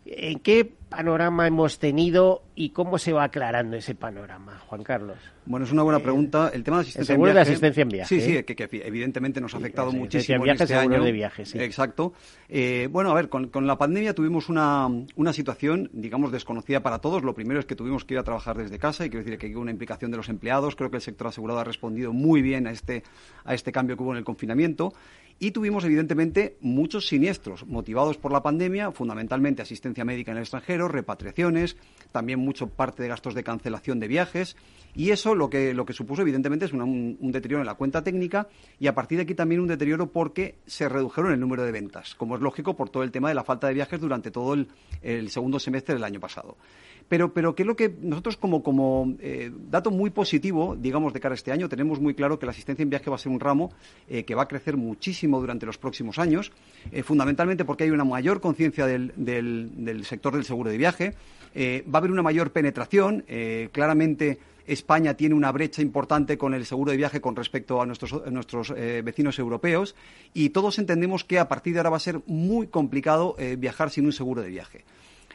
[0.06, 5.18] ¿En qué panorama hemos tenido y cómo se va aclarando ese panorama, Juan Carlos?
[5.46, 6.50] Bueno, es una buena pregunta.
[6.54, 7.34] El tema de asistencia en viaje.
[7.34, 8.20] de asistencia en viaje.
[8.20, 11.02] Sí, sí, que, evidentemente nos ha afectado muchísimo en, este año.
[11.02, 11.60] de viaje, sí.
[11.60, 12.14] Exacto.
[12.50, 17.24] Eh, bueno, a ver, con, la pandemia tuvimos una, una, situación, digamos, desconocida para todos.
[17.24, 19.54] Lo primero es que tuvimos que ir a trabajar desde casa y quiero decir que
[19.54, 20.76] hubo una implicación de los empleados.
[20.76, 23.04] Creo que el sector asegurado ha respondido muy bien a este,
[23.46, 24.94] a este cambio que hubo en el confinamiento.
[25.40, 30.77] Y tuvimos, evidentemente, muchos siniestros motivados por la pandemia, fundamentalmente asistencia médica en el extranjero,
[30.86, 31.78] repatriaciones,
[32.12, 34.56] también mucho parte de gastos de cancelación de viajes.
[34.96, 38.48] Y eso lo que, lo que supuso, evidentemente, es un, deterioro en la cuenta técnica
[38.80, 42.16] y a partir de aquí también un deterioro porque se redujeron el número de ventas,
[42.16, 45.30] como es lógico por todo el tema de la falta de viajes durante todo el
[45.30, 46.58] segundo semestre del año pasado.
[47.08, 51.20] Pero, pero ¿qué es lo que nosotros como, como eh, dato muy positivo, digamos, de
[51.20, 53.32] cara a este año, tenemos muy claro que la asistencia en viaje va a ser
[53.32, 53.72] un ramo
[54.10, 56.52] eh, que va a crecer muchísimo durante los próximos años,
[56.92, 61.14] eh, fundamentalmente porque hay una mayor conciencia del, del, sector del seguro de viaje,
[61.56, 63.26] va a haber una mayor penetración,
[63.72, 68.30] claramente España tiene una brecha importante con el seguro de viaje con respecto a nuestros,
[68.32, 69.96] nuestros vecinos europeos
[70.34, 74.06] y todos entendemos que a partir de ahora va a ser muy complicado viajar sin
[74.06, 74.84] un seguro de viaje.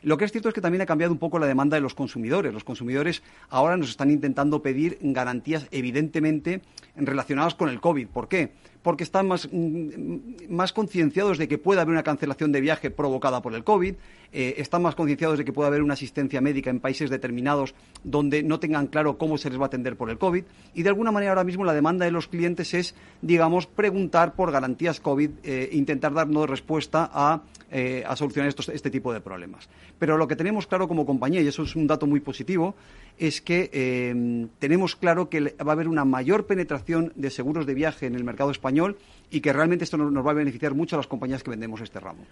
[0.02, 1.94] Lo que es cierto es que también ha cambiado un poco la demanda de los
[1.94, 2.52] consumidores.
[2.52, 6.60] Los consumidores ahora nos están intentando pedir garantías, evidentemente,
[6.96, 8.08] relacionadas con el COVID.
[8.08, 8.50] ¿Por qué?
[8.82, 13.42] Porque están más, mm, más concienciados de que puede haber una cancelación de viaje provocada
[13.42, 13.94] por el COVID,
[14.34, 18.42] eh, están más concienciados de que puede haber una asistencia médica en países determinados donde
[18.42, 21.12] no tengan claro cómo se les va a atender por el COVID y de alguna
[21.12, 25.70] manera ahora mismo la demanda de los clientes es, digamos, preguntar por garantías COVID, e
[25.72, 29.68] intentar darnos respuesta a, eh, a solucionar estos, este tipo de problemas.
[29.98, 32.74] Pero lo que tenemos claro como compañía, y eso es un dato muy positivo,
[33.18, 37.74] es que eh, tenemos claro que va a haber una mayor penetración de seguros de
[37.74, 38.96] viaje en el mercado español
[39.30, 42.00] y que realmente esto nos, va a beneficiar mucho a las compañías que vendemos este
[42.00, 42.24] ramo.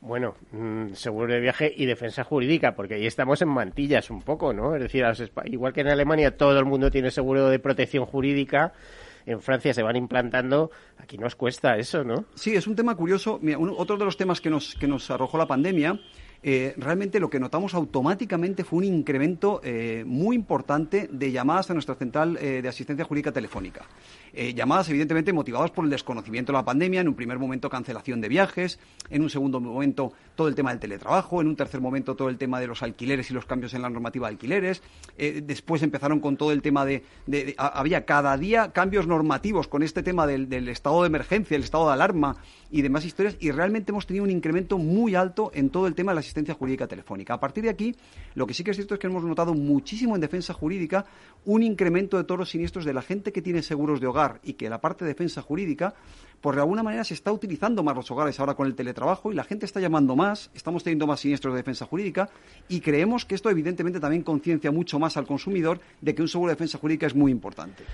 [0.00, 4.52] Bueno, mm, seguro de viaje y defensa jurídica, porque ahí estamos en mantillas un poco,
[4.52, 4.74] ¿no?
[4.74, 5.04] Es decir,
[5.46, 8.72] igual que en Alemania todo el mundo tiene seguro de protección jurídica,
[9.26, 12.26] en Francia se van implantando, aquí nos cuesta eso, ¿no?
[12.34, 13.40] Sí, es un tema curioso.
[13.76, 15.98] otro de los temas que nos, que nos arrojó la pandemia
[16.46, 21.72] eh, realmente lo que notamos automáticamente fue un incremento eh, muy importante de llamadas a
[21.72, 23.86] nuestra central eh, de asistencia jurídica telefónica.
[24.54, 28.28] Llamadas, evidentemente, motivadas por el desconocimiento de la pandemia, en un primer momento cancelación de
[28.28, 28.78] viajes,
[29.10, 32.38] en un segundo momento todo el tema del teletrabajo, en un tercer momento todo el
[32.38, 34.82] tema de los alquileres y los cambios en la normativa de alquileres.
[35.16, 37.04] después empezaron con todo el tema de,
[37.56, 41.86] Había cada día cambios normativos con este tema del, del estado de emergencia, el estado
[41.86, 42.36] de alarma
[42.70, 46.12] y demás historias, y realmente hemos tenido un incremento muy alto en todo el tema
[46.12, 47.34] de la asistencia jurídica telefónica.
[47.34, 47.94] A partir de aquí,
[48.34, 51.04] lo que sí que es cierto es que hemos notado muchísimo en defensa jurídica
[51.46, 54.54] un incremento de todos los siniestros de la gente que tiene seguros de hogar y
[54.54, 55.94] que la parte de defensa jurídica,
[56.40, 59.34] pues de alguna manera se está utilizando más los hogares ahora con el teletrabajo y
[59.34, 62.28] la gente está llamando más, estamos teniendo más siniestros de defensa jurídica
[62.68, 66.48] y creemos que esto evidentemente también conciencia mucho más al consumidor de que un seguro
[66.50, 67.84] de defensa jurídica es muy importante.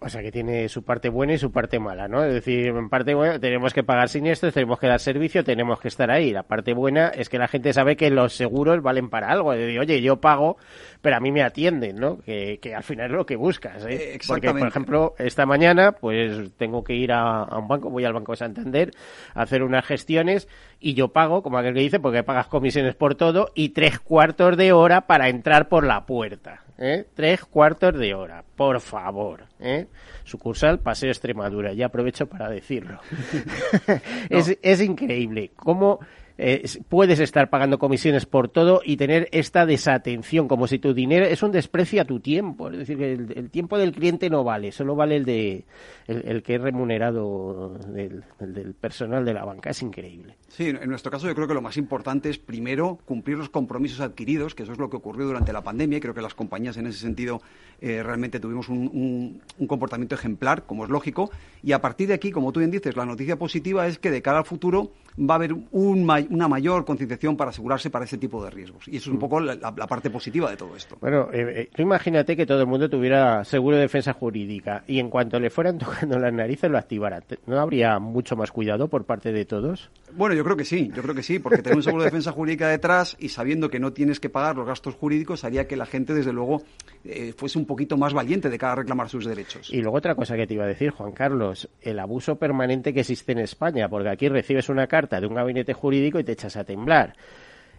[0.00, 2.24] O sea que tiene su parte buena y su parte mala, ¿no?
[2.24, 5.88] Es decir, en parte buena tenemos que pagar siniestros, tenemos que dar servicio, tenemos que
[5.88, 6.30] estar ahí.
[6.32, 9.52] La parte buena es que la gente sabe que los seguros valen para algo.
[9.52, 10.58] Es decir, oye, yo pago,
[11.00, 12.18] pero a mí me atienden, ¿no?
[12.18, 14.18] Que, al final es lo que buscas, ¿eh?
[14.26, 18.32] Porque, por ejemplo, esta mañana, pues tengo que ir a, un banco, voy al Banco
[18.32, 18.90] de Santander
[19.32, 20.48] a hacer unas gestiones
[20.80, 24.56] y yo pago, como aquel que dice, porque pagas comisiones por todo y tres cuartos
[24.56, 26.63] de hora para entrar por la puerta.
[26.78, 27.06] ¿Eh?
[27.14, 29.46] Tres cuartos de hora, por favor.
[29.60, 29.86] ¿eh?
[30.24, 33.00] Sucursal Paseo Extremadura, ya aprovecho para decirlo.
[34.28, 36.00] es, es increíble cómo
[36.38, 41.26] eh, puedes estar pagando comisiones por todo y tener esta desatención, como si tu dinero
[41.26, 42.70] es un desprecio a tu tiempo.
[42.70, 45.64] Es decir, que el, tiempo del cliente no vale, solo vale el de
[46.06, 49.70] el, que es remunerado del, del, personal de la banca.
[49.70, 50.36] Es increíble.
[50.48, 54.00] Sí, en nuestro caso yo creo que lo más importante es primero cumplir los compromisos
[54.00, 56.86] adquiridos, que eso es lo que ocurrió durante la pandemia creo que las compañías en
[56.86, 57.40] ese sentido
[57.80, 61.30] eh, realmente tuvimos un, un, comportamiento ejemplar, como es lógico,
[61.62, 64.22] y a partir de aquí, como tú bien dices, la noticia positiva es que de
[64.22, 68.42] cara al futuro va a haber un, una mayor concienciación para asegurarse para ese tipo
[68.44, 68.86] de riesgos.
[68.88, 69.20] Y eso es un mm.
[69.20, 70.96] poco la, parte positiva de todo esto.
[71.00, 74.98] Bueno, eh, eh, tú imagínate que todo el mundo tuviera seguro de defensa jurídica y
[74.98, 77.22] en cuanto le fueran tocando las narices lo activara.
[77.46, 79.90] ¿No habría mucho más cuidado por parte de todos?
[80.12, 82.32] Bueno, yo creo que sí, yo creo que sí, porque tener un seguro de defensa
[82.32, 85.86] jurídica detrás y sabiendo que no tienes que pagar los gastos jurídicos haría que la
[85.86, 86.62] gente, desde luego,
[87.04, 89.72] eh, fuese un poquito más valiente de cara a reclamar sus derechos.
[89.72, 93.00] Y luego otra cosa que te iba a decir, Juan Carlos, el abuso permanente que
[93.00, 96.56] existe en España, porque aquí recibes una carta de un gabinete jurídico y te echas
[96.56, 97.14] a temblar.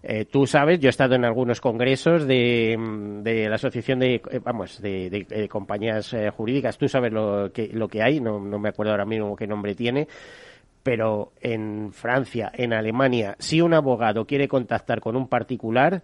[0.03, 2.77] Eh, tú sabes, yo he estado en algunos congresos de,
[3.49, 6.77] la asociación de, eh, vamos, de, compañías jurídicas.
[6.77, 9.73] Tú sabes lo que, lo que hay, no, no me acuerdo ahora mismo qué nombre
[9.73, 10.07] tiene
[10.85, 16.03] pero en Francia, en Alemania, si un abogado quiere contactar con un particular,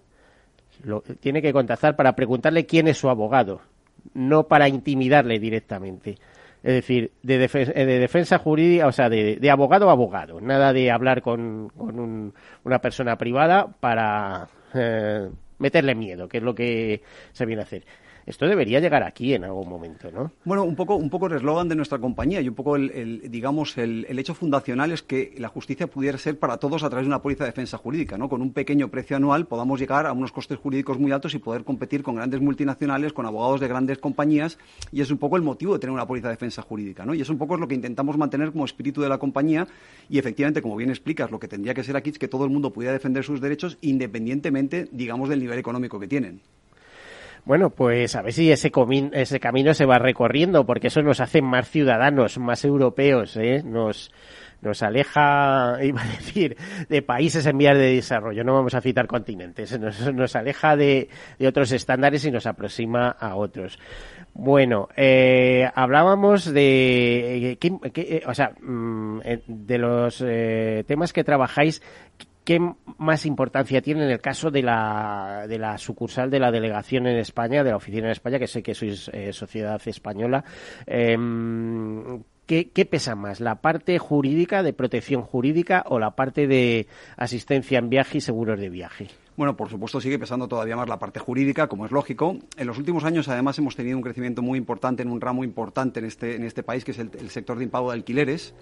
[0.84, 3.62] lo, tiene que contactar para preguntarle quién es su abogado,
[4.15, 6.15] no para intimidarle directamente.
[6.63, 11.21] Es decir, de, eh, defensa jurídica, o sea, de, abogado a abogado, nada de hablar
[11.24, 11.71] con,
[12.63, 17.84] una persona privada para eh, meterle miedo, que es lo que se viene a hacer.
[18.25, 20.31] Esto debería llegar aquí en algún momento, ¿no?
[20.45, 23.77] Bueno, un poco, un poco el eslogan de nuestra compañía y un poco el, digamos,
[23.77, 27.21] el, hecho fundacional es que la justicia pudiera ser para todos a través de una
[27.21, 28.29] póliza de defensa jurídica, ¿no?
[28.29, 31.63] Con un pequeño precio anual podamos llegar a unos costes jurídicos muy altos y poder
[31.63, 34.60] competir con grandes multinacionales, con abogados de grandes compañías
[34.91, 37.15] y es un poco el motivo de tener una póliza de defensa jurídica, ¿no?
[37.15, 39.67] Y es un poco lo que intentamos mantener como espíritu de la compañía
[40.10, 42.51] y efectivamente, como bien explicas, lo que tendría que ser aquí es que todo el
[42.51, 46.41] mundo pudiera defender sus derechos independientemente, digamos, del nivel económico que tienen.
[47.45, 48.71] Bueno, pues a ver si ese,
[49.13, 53.63] ese camino se va recorriendo, porque eso nos hace más ciudadanos, más europeos, ¿eh?
[53.65, 54.12] Nos,
[54.62, 56.56] nos aleja, iba a decir,
[56.88, 61.10] de países en vías de desarrollo, no vamos a citar continentes, nos, nos aleja de,
[61.39, 63.80] de, otros estándares y nos aproxima a otros.
[64.34, 71.82] Bueno, eh, hablábamos de, eh, o sea, mm, eh, de los eh, temas que trabajáis,
[72.51, 72.59] ¿Qué
[72.97, 77.15] más importancia tiene en el caso de la, de la sucursal de la delegación en
[77.15, 80.43] España, de la oficina en España, que sé que sois eh, sociedad española?
[80.85, 87.79] Em, ¿qué, pesa más, la parte jurídica, de protección jurídica, o la parte de asistencia
[87.79, 89.07] en viaje y seguros de viaje?
[89.37, 92.37] Bueno, por supuesto sigue pesando todavía más la parte jurídica, como es lógico.
[92.57, 95.99] En los últimos años, además, hemos tenido un crecimiento muy importante en un ramo importante
[95.99, 98.54] en este, en este país, que es el, sector de impago de alquileres.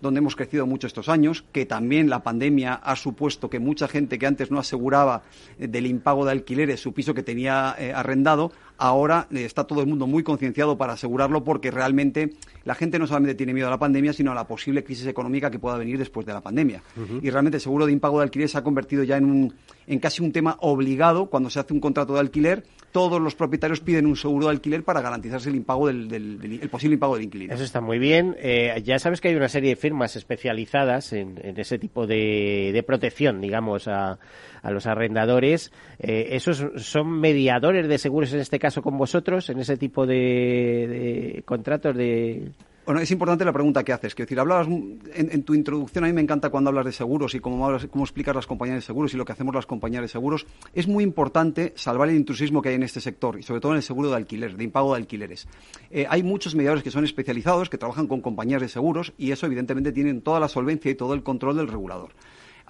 [0.00, 4.18] Donde hemos crecido mucho estos años, que también la pandemia ha supuesto que mucha gente
[4.18, 5.22] que antes no aseguraba
[5.58, 9.80] eh, del impago de alquileres su piso que tenía eh, arrendado, ahora eh, está todo
[9.80, 12.34] el mundo muy concienciado para asegurarlo porque realmente
[12.64, 15.50] la gente no solamente tiene miedo a la pandemia, sino a la posible crisis económica
[15.50, 16.82] que pueda venir después de la pandemia.
[17.22, 19.54] Y realmente el seguro de impago de alquiler se ha convertido ya en, un,
[19.86, 22.64] en casi un tema obligado cuando se hace un contrato de alquiler.
[22.92, 26.94] Todos los propietarios piden un seguro de alquiler para garantizarse el impago del, el posible
[26.94, 27.54] impago del inquilino.
[27.54, 28.36] Eso está muy bien.
[28.38, 33.40] Eh, ya sabes que hay una serie de firmas especializadas en, ese tipo de, protección,
[33.40, 34.18] digamos, a,
[34.64, 35.72] los arrendadores.
[35.98, 41.42] Eh, ¿Esos son mediadores de seguros en este caso con vosotros, en ese tipo de
[41.46, 42.50] contratos de...?
[42.88, 44.14] Bueno, es importante la pregunta que haces.
[44.14, 47.38] Quiero decir, hablabas en, tu introducción, a mí me encanta cuando hablas de seguros y
[47.38, 50.46] cómo, cómo explicas las compañías de seguros y lo que hacemos las compañías de seguros.
[50.72, 53.76] Es muy importante salvar el intrusismo que hay en este sector y sobre todo en
[53.76, 55.46] el seguro de alquiler, de impago de alquileres.
[55.90, 59.44] Eh, hay muchos mediadores que son especializados, que trabajan con compañías de seguros y eso
[59.44, 62.12] evidentemente tienen toda la solvencia y todo el control del regulador.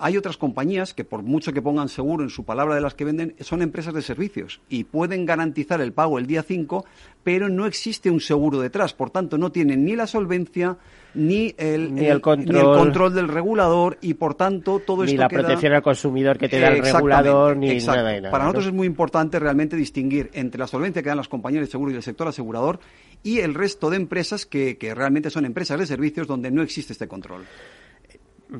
[0.00, 3.04] Hay otras compañías que, por mucho que pongan seguro en su palabra de las que
[3.04, 6.84] venden, son empresas de servicios y pueden garantizar el pago el día 5,
[7.24, 8.94] pero no existe un seguro detrás.
[8.94, 10.76] Por tanto, no tienen ni la solvencia,
[11.14, 13.12] ni el, control.
[13.12, 16.68] del regulador y, por tanto, todo esto Ni la protección al consumidor que te da
[16.68, 21.02] el regulador, ni nada, nada Para nosotros es muy importante realmente distinguir entre la solvencia
[21.02, 22.78] que dan las compañías de seguro y el sector asegurador
[23.24, 26.92] y el resto de empresas que, que realmente son empresas de servicios donde no existe
[26.92, 27.42] este control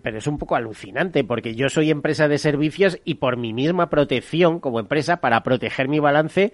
[0.03, 3.91] pero es un poco alucinante porque yo soy empresa de servicios y por mi misma
[3.91, 6.53] protección como empresa para proteger mi balance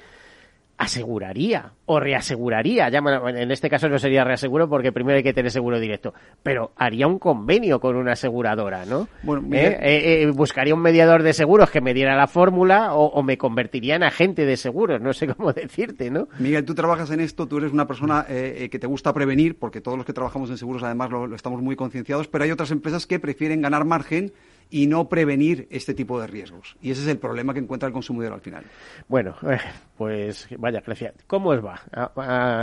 [0.78, 2.88] aseguraría o reaseguraría.
[2.88, 6.72] Ya, en este caso no sería reaseguro porque primero hay que tener seguro directo, pero
[6.76, 9.08] haría un convenio con una aseguradora, ¿no?
[9.52, 9.78] ¿Eh?
[9.80, 13.96] Eh, eh, buscaría un mediador de seguros que me diera la fórmula o, me convertiría
[13.96, 16.28] en agente de seguros, no sé cómo decirte, ¿no?
[16.38, 19.96] Miguel, tú trabajas en esto, tú eres una persona que te gusta prevenir, porque todos
[19.96, 23.18] los que trabajamos en seguros además lo estamos muy concienciados, pero hay otras empresas que
[23.18, 24.32] prefieren ganar margen
[24.70, 26.76] y no prevenir este tipo de riesgos.
[26.82, 28.64] Y ese es el problema que encuentra el consumidor al final.
[29.08, 29.58] Bueno, eh,
[29.96, 31.14] pues vaya, gracias.
[31.26, 31.80] ¿Cómo os va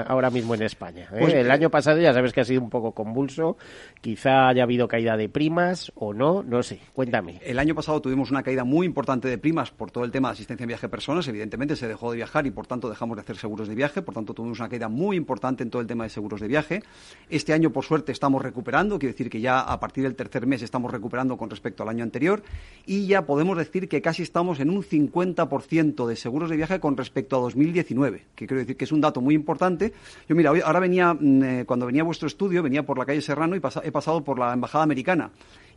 [0.07, 1.07] ahora mismo en España?
[1.13, 1.17] Eh?
[1.19, 3.57] Pues, el año pasado ya sabes que ha sido un poco convulso.
[4.01, 6.79] Quizá haya habido caída de primas o no, no sé.
[6.93, 7.39] Cuéntame.
[7.43, 10.33] El año pasado tuvimos una caída muy importante de primas por todo el tema de
[10.33, 11.27] asistencia en viaje de personas.
[11.27, 14.01] Evidentemente se dejó de viajar y por tanto dejamos de hacer seguros de viaje.
[14.01, 16.83] Por tanto tuvimos una caída muy importante en todo el tema de seguros de viaje.
[17.29, 18.99] Este año, por suerte, estamos recuperando.
[18.99, 22.03] Quiere decir que ya a partir del tercer mes estamos recuperando con respecto al año
[22.03, 22.43] anterior
[22.85, 26.97] y ya podemos decir que casi estamos en un 50% de seguros de viaje con
[26.97, 29.93] respecto a 2019, que quiero decir que es un dato muy importante.
[30.27, 33.21] Yo mira, ahora venía, mm, eh, cuando venía a vuestro estudio, venía por la calle
[33.21, 35.31] Serrano y he pasado por la Embajada Americana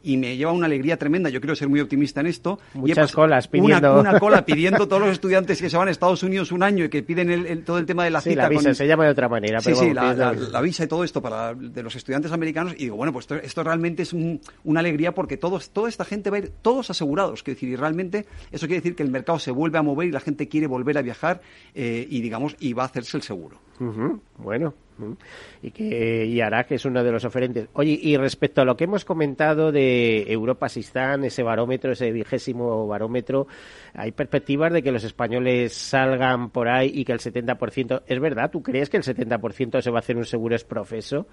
[0.05, 1.31] y me lleva una alegría tremenda.
[1.31, 2.59] Yo quiero ser muy optimista en esto.
[2.75, 3.99] Muchas colas pidiendo.
[3.99, 6.89] Una, cola pidiendo todos los estudiantes que se van a Estados Unidos un año y
[6.91, 8.43] que piden el, todo el tema de la cita.
[8.43, 9.61] la visa se llama de otra manera.
[9.61, 12.75] Sí, sí, la, visa y todo esto para de los estudiantes americanos.
[12.75, 16.37] Y digo, bueno, pues esto, realmente es una alegría porque todos, toda esta gente va
[16.37, 17.43] a ir todos asegurados.
[17.43, 20.13] Quiero decir, y realmente eso quiere decir que el mercado se vuelve a mover y
[20.13, 21.41] la gente quiere volver a viajar
[21.75, 23.59] eh, y, digamos, y va a hacerse el seguro.
[24.39, 24.75] Bueno,
[25.63, 27.69] y que y hará es uno de los oferentes.
[27.73, 32.87] Oye, y respecto a lo que hemos comentado de Europa Sistán, ese barómetro, ese vigésimo
[32.87, 33.47] barómetro,
[33.95, 38.51] ¿hay perspectivas de que los españoles salgan por ahí y que el 70%, ¿es verdad?
[38.51, 41.27] ¿Tú crees que el 70% se va a hacer un seguro es profeso?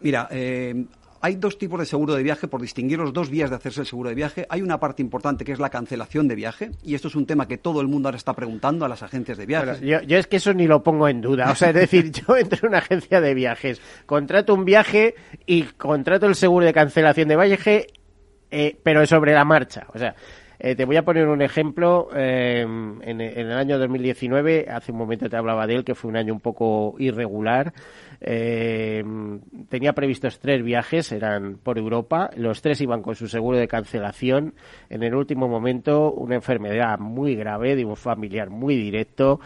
[0.00, 0.84] Mira, eh,
[1.20, 3.86] hay dos tipos de seguro de viaje, por distinguir los dos vías de hacerse el
[3.86, 4.46] seguro de viaje.
[4.48, 7.48] Hay una parte importante que es la cancelación de viaje, y esto es un tema
[7.48, 9.80] que todo el mundo ahora está preguntando a las agencias de viajes.
[9.80, 11.50] yo, es que eso ni lo pongo en duda.
[11.50, 15.14] O sea, es decir, yo entro en una agencia de viajes, contrato un viaje
[15.46, 17.86] y contrato el seguro de cancelación de viaje,
[18.50, 19.86] eh, pero sobre la marcha.
[19.92, 20.14] O sea,
[20.58, 22.08] eh, te voy a poner un ejemplo.
[22.14, 26.10] Eh, en, en, el año 2019, hace un momento te hablaba de él, que fue
[26.10, 27.72] un año un poco irregular.
[28.20, 29.04] Eh,
[29.68, 32.30] tenía previstos tres viajes, eran por Europa.
[32.36, 34.54] Los tres iban con su seguro de cancelación.
[34.90, 39.40] En el último momento, una enfermedad muy grave de un familiar muy directo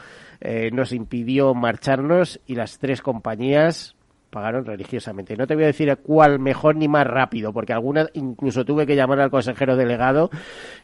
[0.45, 3.95] eh, nos impidió marcharnos y las tres compañías
[4.33, 5.37] pagaron religiosamente.
[5.37, 8.97] No te voy a decir cuál mejor ni más rápido, porque alguna incluso tuve que
[8.97, 10.31] llamar al consejero delegado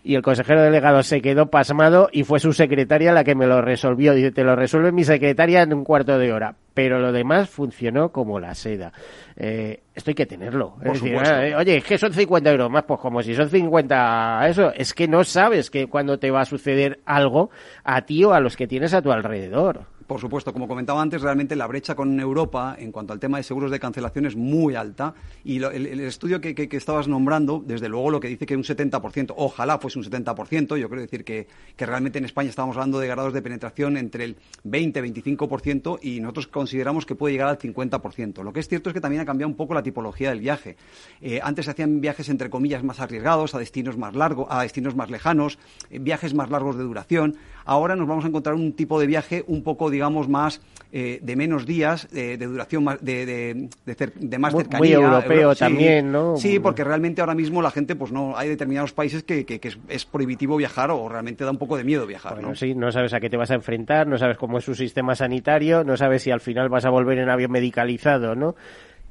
[0.04, 3.62] y el consejero delegado se quedó pasmado y fue su secretaria la que me lo
[3.62, 4.12] resolvió.
[4.12, 6.54] Dice, te lo resuelve mi secretaria en un cuarto de hora.
[6.74, 8.92] Pero lo demás funcionó como la seda.
[9.34, 10.76] Eh, esto hay que tenerlo.
[10.84, 14.92] Eh, oye, es que son 50 euros más, pues como si son 50 eso, es
[14.92, 17.50] que no sabes que cuando te va a suceder algo
[17.82, 19.86] a ti o a los que tienes a tu alrededor.
[20.08, 23.42] Por supuesto, como comentaba antes, realmente la brecha con Europa en cuanto al tema de
[23.42, 25.12] seguros de cancelación es muy alta
[25.44, 29.78] y el, estudio que, estabas nombrando, desde luego lo que dice que un 70%, ojalá
[29.78, 31.46] fuese un 70%, yo creo decir que,
[31.76, 37.04] realmente en España estamos hablando de grados de penetración entre el 20-25% y nosotros consideramos
[37.04, 38.42] que puede llegar al 50%.
[38.42, 40.78] Lo que es cierto es que también ha cambiado un poco la tipología del viaje.
[41.20, 44.96] Eh, antes se hacían viajes entre comillas más arriesgados, a destinos más largos, a destinos
[44.96, 45.58] más lejanos,
[45.90, 47.36] eh, viajes más largos de duración.
[47.68, 51.36] Ahora nos vamos a encontrar un tipo de viaje un poco, digamos, más eh, de
[51.36, 54.98] menos días, de duración más, de, de, de, más cercanía.
[54.98, 56.36] Muy europeo también, ¿no?
[56.36, 60.04] Sí, porque realmente ahora mismo la gente, pues no, hay determinados países que, que, es,
[60.06, 63.20] prohibitivo viajar o realmente da un poco de miedo viajar, bueno, sí, no sabes a
[63.20, 66.30] qué te vas a enfrentar, no sabes cómo es su sistema sanitario, no sabes si
[66.30, 68.54] al final vas a volver en avión medicalizado, ¿no?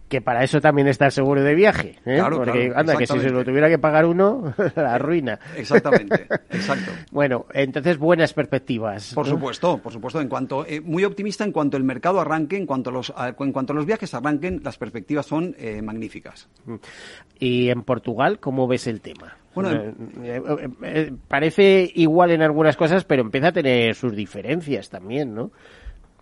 [0.09, 1.95] Que para eso también está el seguro de viaje.
[2.05, 2.21] ¿eh?
[2.29, 5.39] Porque anda, que si se lo tuviera que pagar uno, la ruina.
[5.55, 6.91] Exactamente, exacto.
[7.11, 9.13] bueno, entonces buenas perspectivas.
[9.13, 10.21] Por supuesto, por supuesto.
[10.21, 13.73] En cuanto, eh, muy optimista en cuanto el mercado arranque, en cuanto los, en cuanto
[13.73, 16.47] los viajes arranquen, las perspectivas son eh, magníficas.
[16.65, 16.75] Mm.
[17.39, 19.37] ¿Y en Portugal cómo ves el tema?
[19.53, 19.93] Bueno,
[20.23, 25.51] eh, parece igual en algunas cosas, pero empieza a tener sus diferencias también, ¿no?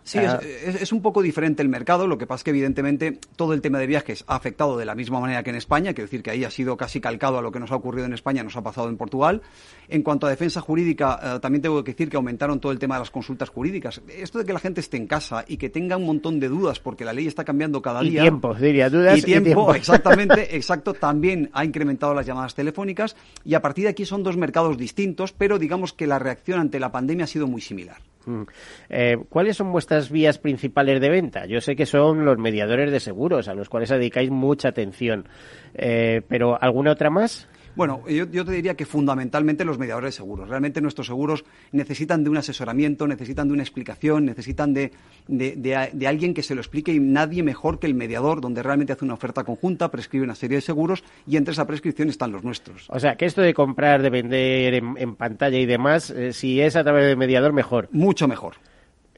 [0.06, 2.06] Sí, es, un poco diferente el mercado.
[2.06, 4.94] Lo que pasa es que, evidentemente, todo el tema de viajes ha afectado de la
[4.94, 5.94] misma manera que en España.
[5.94, 8.14] Quiero decir que ahí ha sido casi calcado a lo que nos ha ocurrido en
[8.14, 9.42] España, nos ha pasado en Portugal.
[9.90, 12.96] En cuanto a defensa jurídica, eh, también tengo que decir que aumentaron todo el tema
[12.96, 14.00] de las consultas jurídicas.
[14.08, 16.80] Esto de que la gente esté en casa y que tenga un montón de dudas,
[16.80, 18.22] porque la ley está cambiando cada día.
[18.22, 19.74] Y tiempo, diría, dudas y tiempo.
[19.74, 20.94] exactamente, exacto.
[20.94, 23.16] También ha incrementado las llamadas telefónicas.
[23.44, 26.80] Y a partir de aquí son dos mercados distintos, pero digamos que la reacción ante
[26.80, 27.98] la pandemia ha sido muy similar.
[28.26, 28.44] Mm.
[28.90, 31.46] Eh, ¿Cuáles son vuestras vías principales de venta?
[31.46, 35.28] Yo sé que son los mediadores de seguros, a los cuales dedicáis mucha atención,
[35.74, 37.48] eh, pero ¿alguna otra más?
[37.76, 40.48] Bueno, yo, te diría que fundamentalmente los mediadores de seguros.
[40.48, 44.92] Realmente nuestros seguros necesitan de un asesoramiento, necesitan de una explicación, necesitan de,
[45.28, 49.04] de, alguien que se lo explique y nadie mejor que el mediador, donde realmente hace
[49.04, 52.86] una oferta conjunta, prescribe una serie de seguros y entre esa prescripción están los nuestros.
[52.90, 56.76] O sea, que esto de comprar, de vender en, pantalla y demás, eh, si es
[56.76, 57.90] a través del mediador, mejor.
[57.92, 58.56] Mucho mejor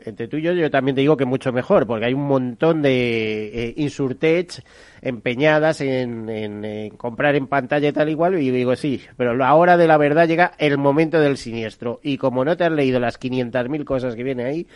[0.10, 2.82] entre tú y yo, yo también te digo que mucho mejor, porque hay un montón
[2.82, 4.64] de eh, insurtech
[5.02, 9.88] empeñadas en, comprar en pantalla y tal igual, y digo, sí, pero la hora de
[9.88, 13.84] la verdad llega el momento del siniestro, y como no te has leído las 500.000
[13.84, 14.68] cosas que viene ahí,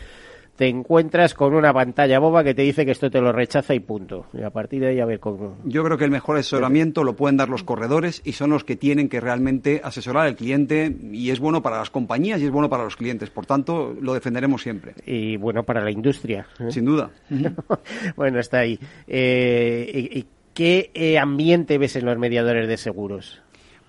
[0.56, 3.80] te encuentras con una pantalla boba que te dice que esto te lo rechaza y
[3.80, 4.28] punto.
[4.34, 5.58] Y a partir de ahí a ver cómo...
[5.64, 8.76] Yo creo que el mejor asesoramiento lo pueden dar los corredores y son los que
[8.76, 12.70] tienen que realmente asesorar al cliente y es bueno para las compañías y es bueno
[12.70, 13.30] para los clientes.
[13.30, 14.94] Por tanto, lo defenderemos siempre.
[15.06, 16.46] Y bueno para la industria.
[16.60, 16.72] ¿eh?
[16.72, 17.10] Sin duda.
[18.16, 18.80] bueno, está ahí.
[19.08, 23.42] Eh, y, ¿Qué eh, ambiente ves en los mediadores de seguros?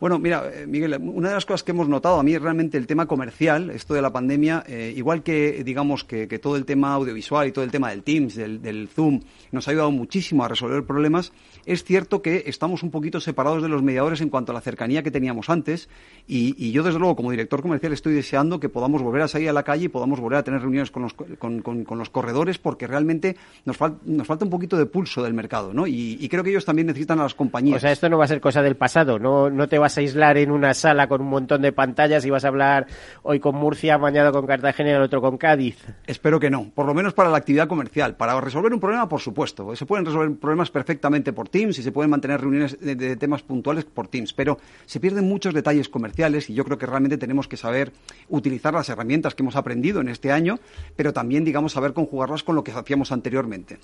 [0.02, 2.76] Bueno, mira, eh, Miguel, una de las cosas que hemos notado a mí es realmente
[2.76, 6.94] el tema comercial, esto de la pandemia, eh, igual que digamos que, todo el tema
[6.94, 9.20] audiovisual y todo el tema del Teams, del, del, Zoom,
[9.52, 11.32] nos ha ayudado muchísimo a resolver problemas,
[11.66, 15.02] es cierto que estamos un poquito separados de los mediadores en cuanto a la cercanía
[15.02, 15.88] que teníamos antes
[16.26, 19.52] y, yo desde luego como director comercial estoy deseando que podamos volver a salir a
[19.52, 23.36] la calle y podamos volver a tener reuniones con los, con, los corredores porque realmente
[23.64, 25.86] nos, nos falta un poquito de pulso del mercado, ¿no?
[25.86, 27.76] Y, y, creo que ellos también necesitan a las compañías.
[27.76, 30.00] O sea, esto no va a ser cosa del pasado, no, no te vas a
[30.00, 32.86] aislar en una sala con un montón de pantallas y vas a hablar
[33.22, 35.84] hoy con Murcia, mañana con Cartagena y el otro con Cádiz.
[36.06, 38.16] Espero que no, por lo menos para la actividad comercial.
[38.16, 39.74] Para resolver un problema, por supuesto.
[39.76, 43.84] Se pueden resolver problemas perfectamente por Teams y se pueden mantener reuniones de, temas puntuales
[43.84, 47.56] por Teams, pero se pierden muchos detalles comerciales y yo creo que realmente tenemos que
[47.56, 47.92] saber
[48.28, 50.58] utilizar las herramientas que hemos aprendido en este año,
[50.96, 53.78] pero también, digamos, saber conjugarlas con lo que hacíamos anteriormente.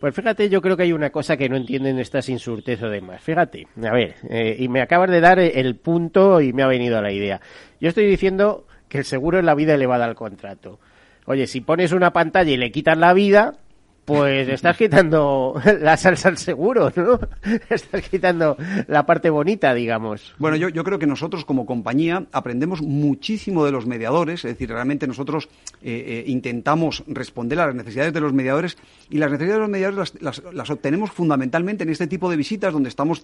[0.00, 3.20] Pues fíjate, yo creo que hay una cosa que no entienden estas insurtes o demás.
[3.20, 7.02] Fíjate, a ver, eh, y me acabas de dar el punto y me ha venido
[7.02, 7.40] la idea.
[7.80, 10.78] Yo estoy diciendo que el seguro es la vida elevada al contrato.
[11.26, 13.58] Oye, si pones una pantalla y le quitas la vida,
[14.04, 17.20] pues estás quitando la salsa al seguro, ¿no?
[17.70, 18.56] Estás quitando
[18.88, 20.34] la parte bonita, digamos.
[20.38, 24.70] Bueno, yo, yo creo que nosotros como compañía aprendemos muchísimo de los mediadores, es decir,
[24.70, 25.48] realmente nosotros
[25.82, 28.76] eh, eh, intentamos responder a las necesidades de los mediadores
[29.10, 32.72] y las necesidades de los mediadores las, las, obtenemos fundamentalmente en este tipo de visitas
[32.72, 33.22] donde estamos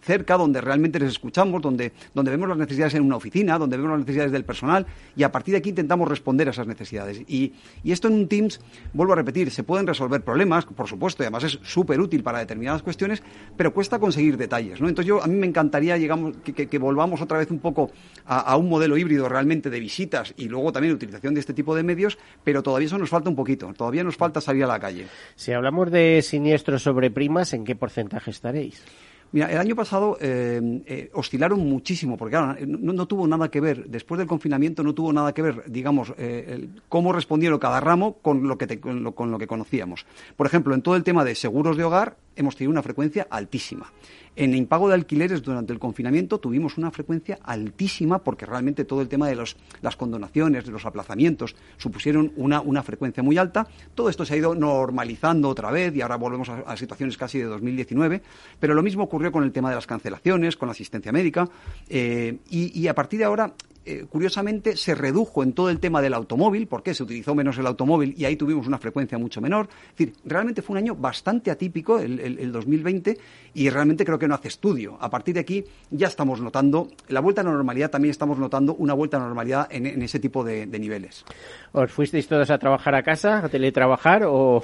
[0.00, 3.92] cerca, donde realmente les escuchamos, donde, donde vemos las necesidades en una oficina, donde vemos
[3.92, 7.20] las necesidades del personal y a partir de aquí intentamos responder a esas necesidades.
[7.28, 7.52] Y,
[7.82, 8.60] y esto en un Teams,
[8.92, 12.40] vuelvo a repetir, se pueden resolver problemas, por supuesto, y además es súper útil para
[12.40, 13.22] determinadas cuestiones,
[13.56, 14.88] pero cuesta conseguir detalles, ¿no?
[14.88, 17.92] Entonces yo, a mí me encantaría llegamos, que, volvamos otra vez un poco
[18.26, 21.84] a, un modelo híbrido realmente de visitas y luego también utilización de este tipo de
[21.84, 25.06] medios, pero todavía eso nos falta un poquito, todavía nos falta salir a la calle.
[25.36, 28.82] Si hablamos de siniestros sobre primas, ¿en qué porcentaje estaréis?
[29.32, 34.18] Mira, el año pasado eh, eh, oscilaron muchísimo, porque no, tuvo nada que ver, después
[34.18, 38.58] del confinamiento no tuvo nada que ver, digamos, eh, cómo respondieron cada ramo con lo,
[38.58, 40.04] que con lo que conocíamos.
[40.36, 43.92] Por ejemplo, en todo el tema de seguros de hogar hemos tenido una frecuencia altísima.
[44.36, 49.08] En impago de alquileres durante el confinamiento tuvimos una frecuencia altísima porque realmente todo el
[49.08, 53.66] tema de las condonaciones, de los aplazamientos, supusieron una, una, frecuencia muy alta.
[53.94, 57.44] Todo esto se ha ido normalizando otra vez y ahora volvemos a, situaciones casi de
[57.44, 58.22] 2019.
[58.58, 61.48] Pero lo mismo ocurrió con el tema de las cancelaciones, con la asistencia médica.
[61.88, 63.52] Eh, y a partir de ahora
[63.90, 67.66] eh, curiosamente se redujo en todo el tema del automóvil, porque se utilizó menos el
[67.66, 69.68] automóvil y ahí tuvimos una frecuencia mucho menor.
[69.90, 73.18] Es decir, realmente fue un año bastante atípico el, el, 2020
[73.54, 74.96] y realmente creo que no hace estudio.
[75.00, 78.74] A partir de aquí ya estamos notando la vuelta a la normalidad, también estamos notando
[78.74, 81.24] una vuelta a la normalidad en, ese tipo de, niveles.
[81.72, 84.62] ¿Os fuisteis todos a trabajar a casa, a teletrabajar o,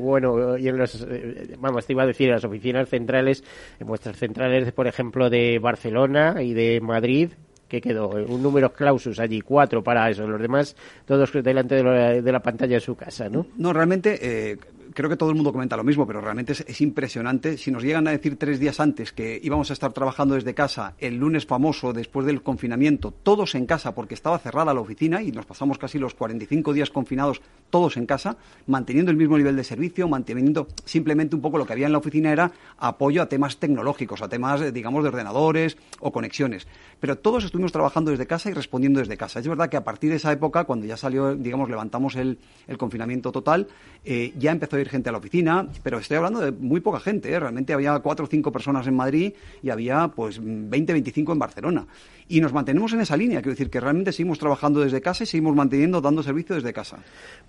[0.00, 3.44] bueno, y en los, eh, vamos, te iba a decir, en las oficinas centrales,
[3.78, 7.32] en vuestras centrales, por ejemplo, de Barcelona y de Madrid,
[7.72, 8.10] que quedó?
[8.10, 12.80] Un número clausus allí, cuatro para eso, los demás todos delante de, la pantalla de
[12.80, 13.46] su casa, ¿no?
[13.56, 14.58] No, realmente eh,
[14.94, 17.56] creo que todo el mundo comenta lo mismo, pero realmente es, impresionante.
[17.58, 20.94] Si nos llegan a decir tres días antes que íbamos a estar trabajando desde casa
[20.98, 25.32] el lunes famoso, después del confinamiento, todos en casa, porque estaba cerrada la oficina y
[25.32, 28.36] nos pasamos casi los 45 días confinados todos en casa,
[28.66, 31.98] manteniendo el mismo nivel de servicio, manteniendo simplemente un poco lo que había en la
[31.98, 36.66] oficina era apoyo a temas tecnológicos, a temas, eh, digamos, de ordenadores o conexiones.
[37.00, 39.40] Pero todos estuvimos trabajando desde casa y respondiendo desde casa.
[39.40, 42.38] Es verdad que a partir de esa época, cuando ya salió, digamos, levantamos el,
[42.78, 43.68] confinamiento total,
[44.04, 47.32] eh, ya empezó ir gente a la oficina, pero estoy hablando de muy poca gente,
[47.32, 47.40] ¿eh?
[47.40, 51.86] realmente había cuatro o cinco personas en Madrid y había pues 20, 25 en Barcelona.
[52.28, 55.26] Y nos mantenemos en esa línea, quiero decir que realmente seguimos trabajando desde casa y
[55.26, 56.98] seguimos manteniendo, dando servicio desde casa.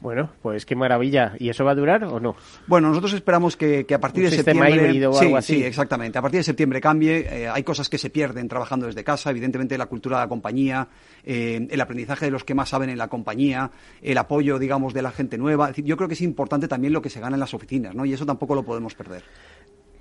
[0.02, 1.36] Bueno, pues qué maravilla.
[1.40, 2.36] ¿Y eso va a durar o no?
[2.68, 5.08] Bueno, nosotros esperamos que, a partir de septiembre...
[5.08, 5.56] o algo así.
[5.56, 6.18] Sí, exactamente.
[6.18, 7.20] A partir de septiembre cambie.
[7.20, 10.88] Eh, hay cosas que se pierden trabajando desde casa, evidentemente la cultura de la compañía,
[11.24, 13.72] eh, el aprendizaje de los que más saben en la compañía,
[14.02, 15.72] el apoyo, digamos, de la gente nueva.
[15.72, 18.06] yo creo que es importante también lo que se gana en las oficinas, ¿no?
[18.06, 19.24] Y eso tampoco lo podemos perder.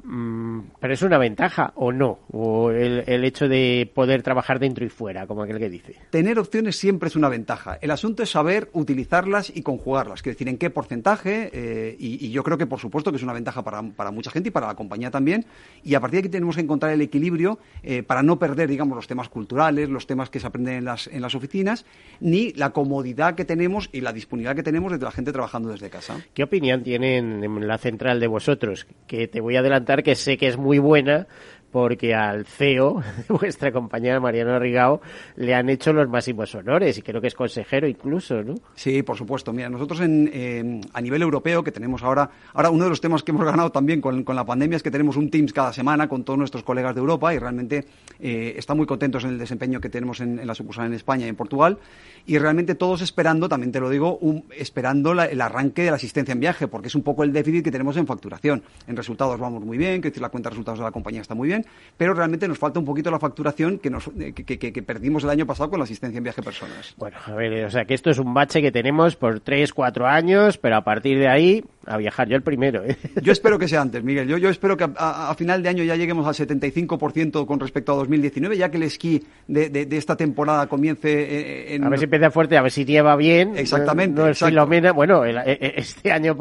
[0.04, 4.88] Mm, pero es una ventaja o no, o el, hecho de poder trabajar dentro y
[4.88, 5.96] fuera, como aquel que dice.
[6.10, 7.78] Tener opciones siempre es una ventaja.
[7.80, 12.42] El asunto es saber utilizarlas y conjugarlas, quiero decir, en qué porcentaje, eh, y, yo
[12.42, 15.10] creo que por supuesto que es una ventaja para, mucha gente y para la compañía
[15.10, 15.46] también,
[15.84, 18.96] y a partir de aquí tenemos que encontrar el equilibrio eh, para no perder, digamos,
[18.96, 21.84] los temas culturales, los temas que se aprenden en las, en las oficinas,
[22.20, 25.90] ni la comodidad que tenemos y la disponibilidad que tenemos de la gente trabajando desde
[25.90, 26.16] casa.
[26.34, 28.86] ¿Qué opinión tienen en la central de vosotros?
[29.06, 31.26] Que te voy a adelantar que sé que es muy buena,
[31.72, 35.00] porque al CEO vuestra compañera Mariano Rigao
[35.36, 38.54] le han hecho los máximos honores y creo que es consejero incluso, ¿no?
[38.74, 39.52] Sí, por supuesto.
[39.54, 43.32] Mira, nosotros en, a nivel europeo que tenemos ahora, ahora uno de los temas que
[43.32, 46.38] hemos ganado también con, la pandemia es que tenemos un Teams cada semana con todos
[46.38, 47.86] nuestros colegas de Europa y realmente
[48.20, 51.30] eh, están muy contentos en el desempeño que tenemos en, la sucursal en España y
[51.30, 51.78] en Portugal
[52.26, 54.20] y realmente todos esperando, también te lo digo,
[54.54, 57.70] esperando el arranque de la asistencia en viaje porque es un poco el déficit que
[57.70, 58.62] tenemos en facturación.
[58.86, 61.48] En resultados vamos muy bien, que la cuenta de resultados de la compañía está muy
[61.48, 61.61] bien
[61.96, 65.46] pero realmente nos falta un poquito la facturación que, nos, eh, que, perdimos el año
[65.46, 66.94] pasado con la asistencia en viaje personas.
[66.96, 70.06] Bueno, a ver, o sea que esto es un bache que tenemos por tres, cuatro
[70.06, 72.84] años, pero a partir de ahí a viajar yo el primero.
[72.84, 72.96] ¿eh?
[73.22, 74.28] Yo espero que sea antes, Miguel.
[74.28, 77.96] Yo, yo espero que a, final de año ya lleguemos al 75% con respecto a
[77.96, 81.84] 2019, ya que el esquí de, de, esta temporada comience eh, en...
[81.84, 83.56] A ver si empieza fuerte, a ver si lleva bien.
[83.56, 84.20] Exactamente.
[84.20, 84.92] No, Filomena.
[84.92, 86.36] Bueno, este año,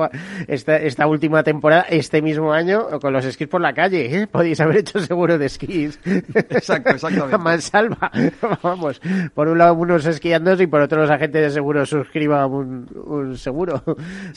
[0.47, 4.77] esta, esta última temporada, este mismo año, con los esquís por la calle, podéis haber
[4.77, 5.99] hecho seguro de esquís.
[6.05, 7.37] Exacto, exactamente.
[7.43, 8.09] Mansalva.
[8.63, 9.01] Vamos,
[9.33, 13.83] por un lado unos esquiando y por otro los agentes de seguro suscriban un, seguro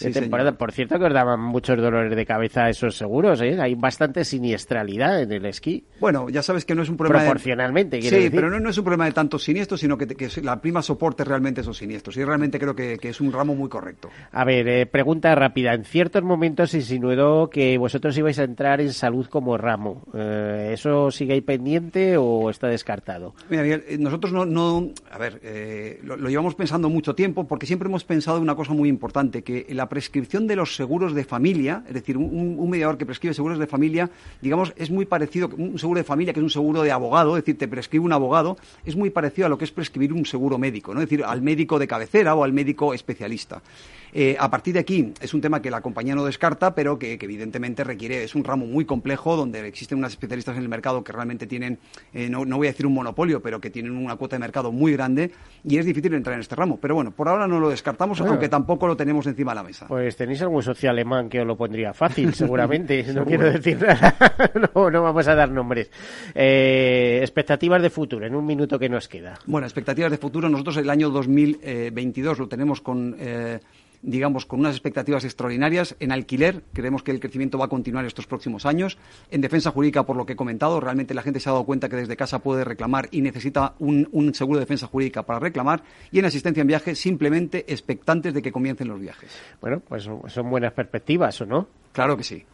[0.00, 0.50] de temporada.
[0.58, 3.56] Por cierto que os daban muchos dolores de cabeza esos seguros, ¿eh?
[3.60, 5.84] Hay bastante siniestralidad en el esquí.
[6.00, 7.20] Bueno, ya sabes que no es un problema...
[7.20, 10.08] Proporcionalmente, Sí, pero no, es un problema de tantos siniestros, sino que,
[10.42, 12.16] la prima soporte realmente esos siniestros.
[12.16, 14.08] Y realmente creo que, es un ramo muy correcto.
[14.32, 15.72] A ver, eh, pregunta rápida.
[15.72, 20.02] En ciertos momentos insinuó que vosotros ibais a entrar en salud como ramo.
[20.14, 23.34] Eh, ¿Eso sigue ahí pendiente o está descartado?
[23.48, 27.88] Mira, eh, nosotros no, no a ver, eh, lo, llevamos pensando mucho tiempo porque siempre
[27.88, 31.94] hemos pensado una cosa muy importante, que la prescripción de los seguros de familia, es
[31.94, 34.10] decir, un, mediador que prescribe seguros de familia,
[34.40, 37.44] digamos, es muy parecido, un seguro de familia que es un seguro de abogado, es
[37.44, 40.58] decir, te prescribe un abogado, es muy parecido a lo que es prescribir un seguro
[40.58, 41.00] médico, ¿no?
[41.00, 43.62] Es decir, al médico de cabecera o al médico especialista.
[44.16, 47.18] Eh, a partir de aquí es un tema que la compañía no descarta, pero que,
[47.20, 51.12] evidentemente requiere, es un ramo muy complejo donde existen unas especialistas en el mercado que
[51.12, 51.80] realmente tienen,
[52.12, 54.70] eh, no, no, voy a decir un monopolio, pero que tienen una cuota de mercado
[54.70, 55.32] muy grande
[55.64, 56.78] y es difícil entrar en este ramo.
[56.80, 59.86] Pero bueno, por ahora no lo descartamos, aunque tampoco lo tenemos encima de la mesa.
[59.88, 63.02] Pues tenéis algún socio alemán que os lo pondría fácil, seguramente.
[63.14, 64.14] no quiero decir nada,
[64.74, 65.90] no, no vamos a dar nombres.
[66.34, 69.34] Eh, expectativas de futuro, en un minuto que nos queda.
[69.46, 70.48] Bueno, expectativas de futuro.
[70.48, 73.58] Nosotros el año 2022 lo tenemos con eh,
[74.05, 75.96] digamos, con unas expectativas extraordinarias.
[75.98, 78.98] En alquiler, creemos que el crecimiento va a continuar estos próximos años.
[79.30, 81.88] En defensa jurídica, por lo que he comentado, realmente la gente se ha dado cuenta
[81.88, 85.82] que desde casa puede reclamar y necesita un, un seguro de defensa jurídica para reclamar.
[86.12, 89.30] Y en asistencia en viaje, simplemente expectantes de que comiencen los viajes.
[89.61, 91.68] Bueno, pues son buenas perspectivas, ¿o no?
[91.92, 92.44] Claro que sí.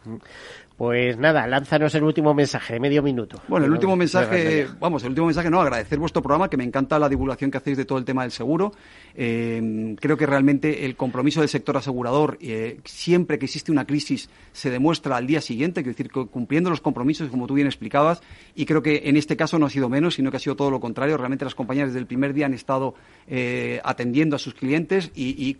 [0.81, 3.39] Pues nada, lánzanos el último mensaje de medio minuto.
[3.47, 6.97] Bueno, el último mensaje, vamos, el último mensaje no, agradecer vuestro programa, que me encanta
[6.97, 8.73] la divulgación que hacéis de todo el tema del seguro.
[9.13, 14.31] Eh, creo que realmente el compromiso del sector asegurador, eh, siempre que existe una crisis,
[14.53, 18.23] se demuestra al día siguiente, es decir, cumpliendo los compromisos, como tú bien explicabas,
[18.55, 20.71] y creo que en este caso no ha sido menos, sino que ha sido todo
[20.71, 21.15] lo contrario.
[21.15, 22.95] Realmente las compañías desde el primer día han estado
[23.27, 25.57] eh, atendiendo a sus clientes y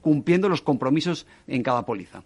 [0.00, 2.22] cumpliendo los compromisos en cada póliza.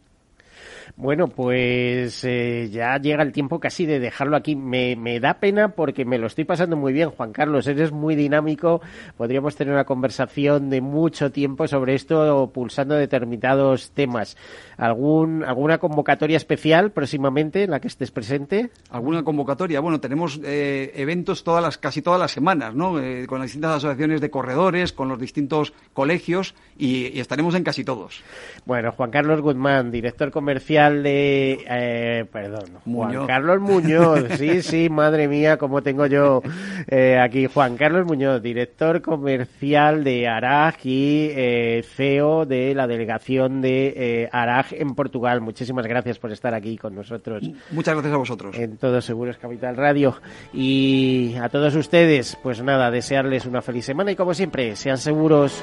[0.97, 4.57] Bueno, pues eh, ya llega el tiempo casi de dejarlo aquí.
[4.57, 7.66] Me, me, da pena porque me lo estoy pasando muy bien, Juan Carlos.
[7.66, 8.80] Eres muy dinámico.
[9.16, 14.36] Podríamos tener una conversación de mucho tiempo sobre esto, pulsando determinados temas.
[14.76, 18.70] ¿Algún, ¿Alguna convocatoria especial próximamente en la que estés presente?
[18.91, 19.80] ¿Alguna convocatoria?
[19.80, 22.99] Bueno, tenemos eh, eventos todas las, casi todas las semanas, ¿no?
[23.01, 27.64] Eh, con las distintas asociaciones de corredores, con los distintos colegios y, y estaremos en
[27.64, 28.22] casi todos.
[28.64, 35.26] Bueno, Juan Carlos Guzmán, director comercial de, eh, perdón, Juan Carlos Muñoz, sí, sí, madre
[35.26, 36.41] mía, como tengo yo
[36.87, 43.61] eh, aquí, Juan Carlos Muñoz, director comercial de Arag y eh, CEO de la delegación
[43.61, 45.41] de Arag en Portugal.
[45.41, 47.43] Muchísimas gracias por estar aquí con nosotros.
[47.72, 48.57] Muchas gracias a vosotros.
[48.57, 50.16] En Todos Seguros Capital Radio.
[50.53, 55.62] Y a todos ustedes, pues nada, desearles una feliz semana y como siempre, sean seguros.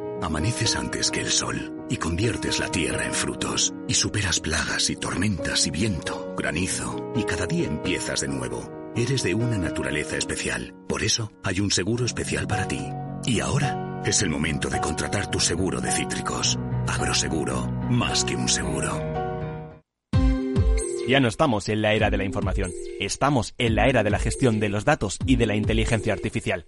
[0.21, 4.95] Amaneces antes que el sol y conviertes la tierra en frutos y superas plagas y
[4.95, 8.71] tormentas y viento, granizo y cada día empiezas de nuevo.
[8.95, 12.87] Eres de una naturaleza especial, por eso hay un seguro especial para ti.
[13.25, 16.59] Y ahora es el momento de contratar tu seguro de cítricos.
[16.87, 18.91] Agroseguro, más que un seguro.
[21.07, 24.19] Ya no estamos en la era de la información, estamos en la era de la
[24.19, 26.67] gestión de los datos y de la inteligencia artificial.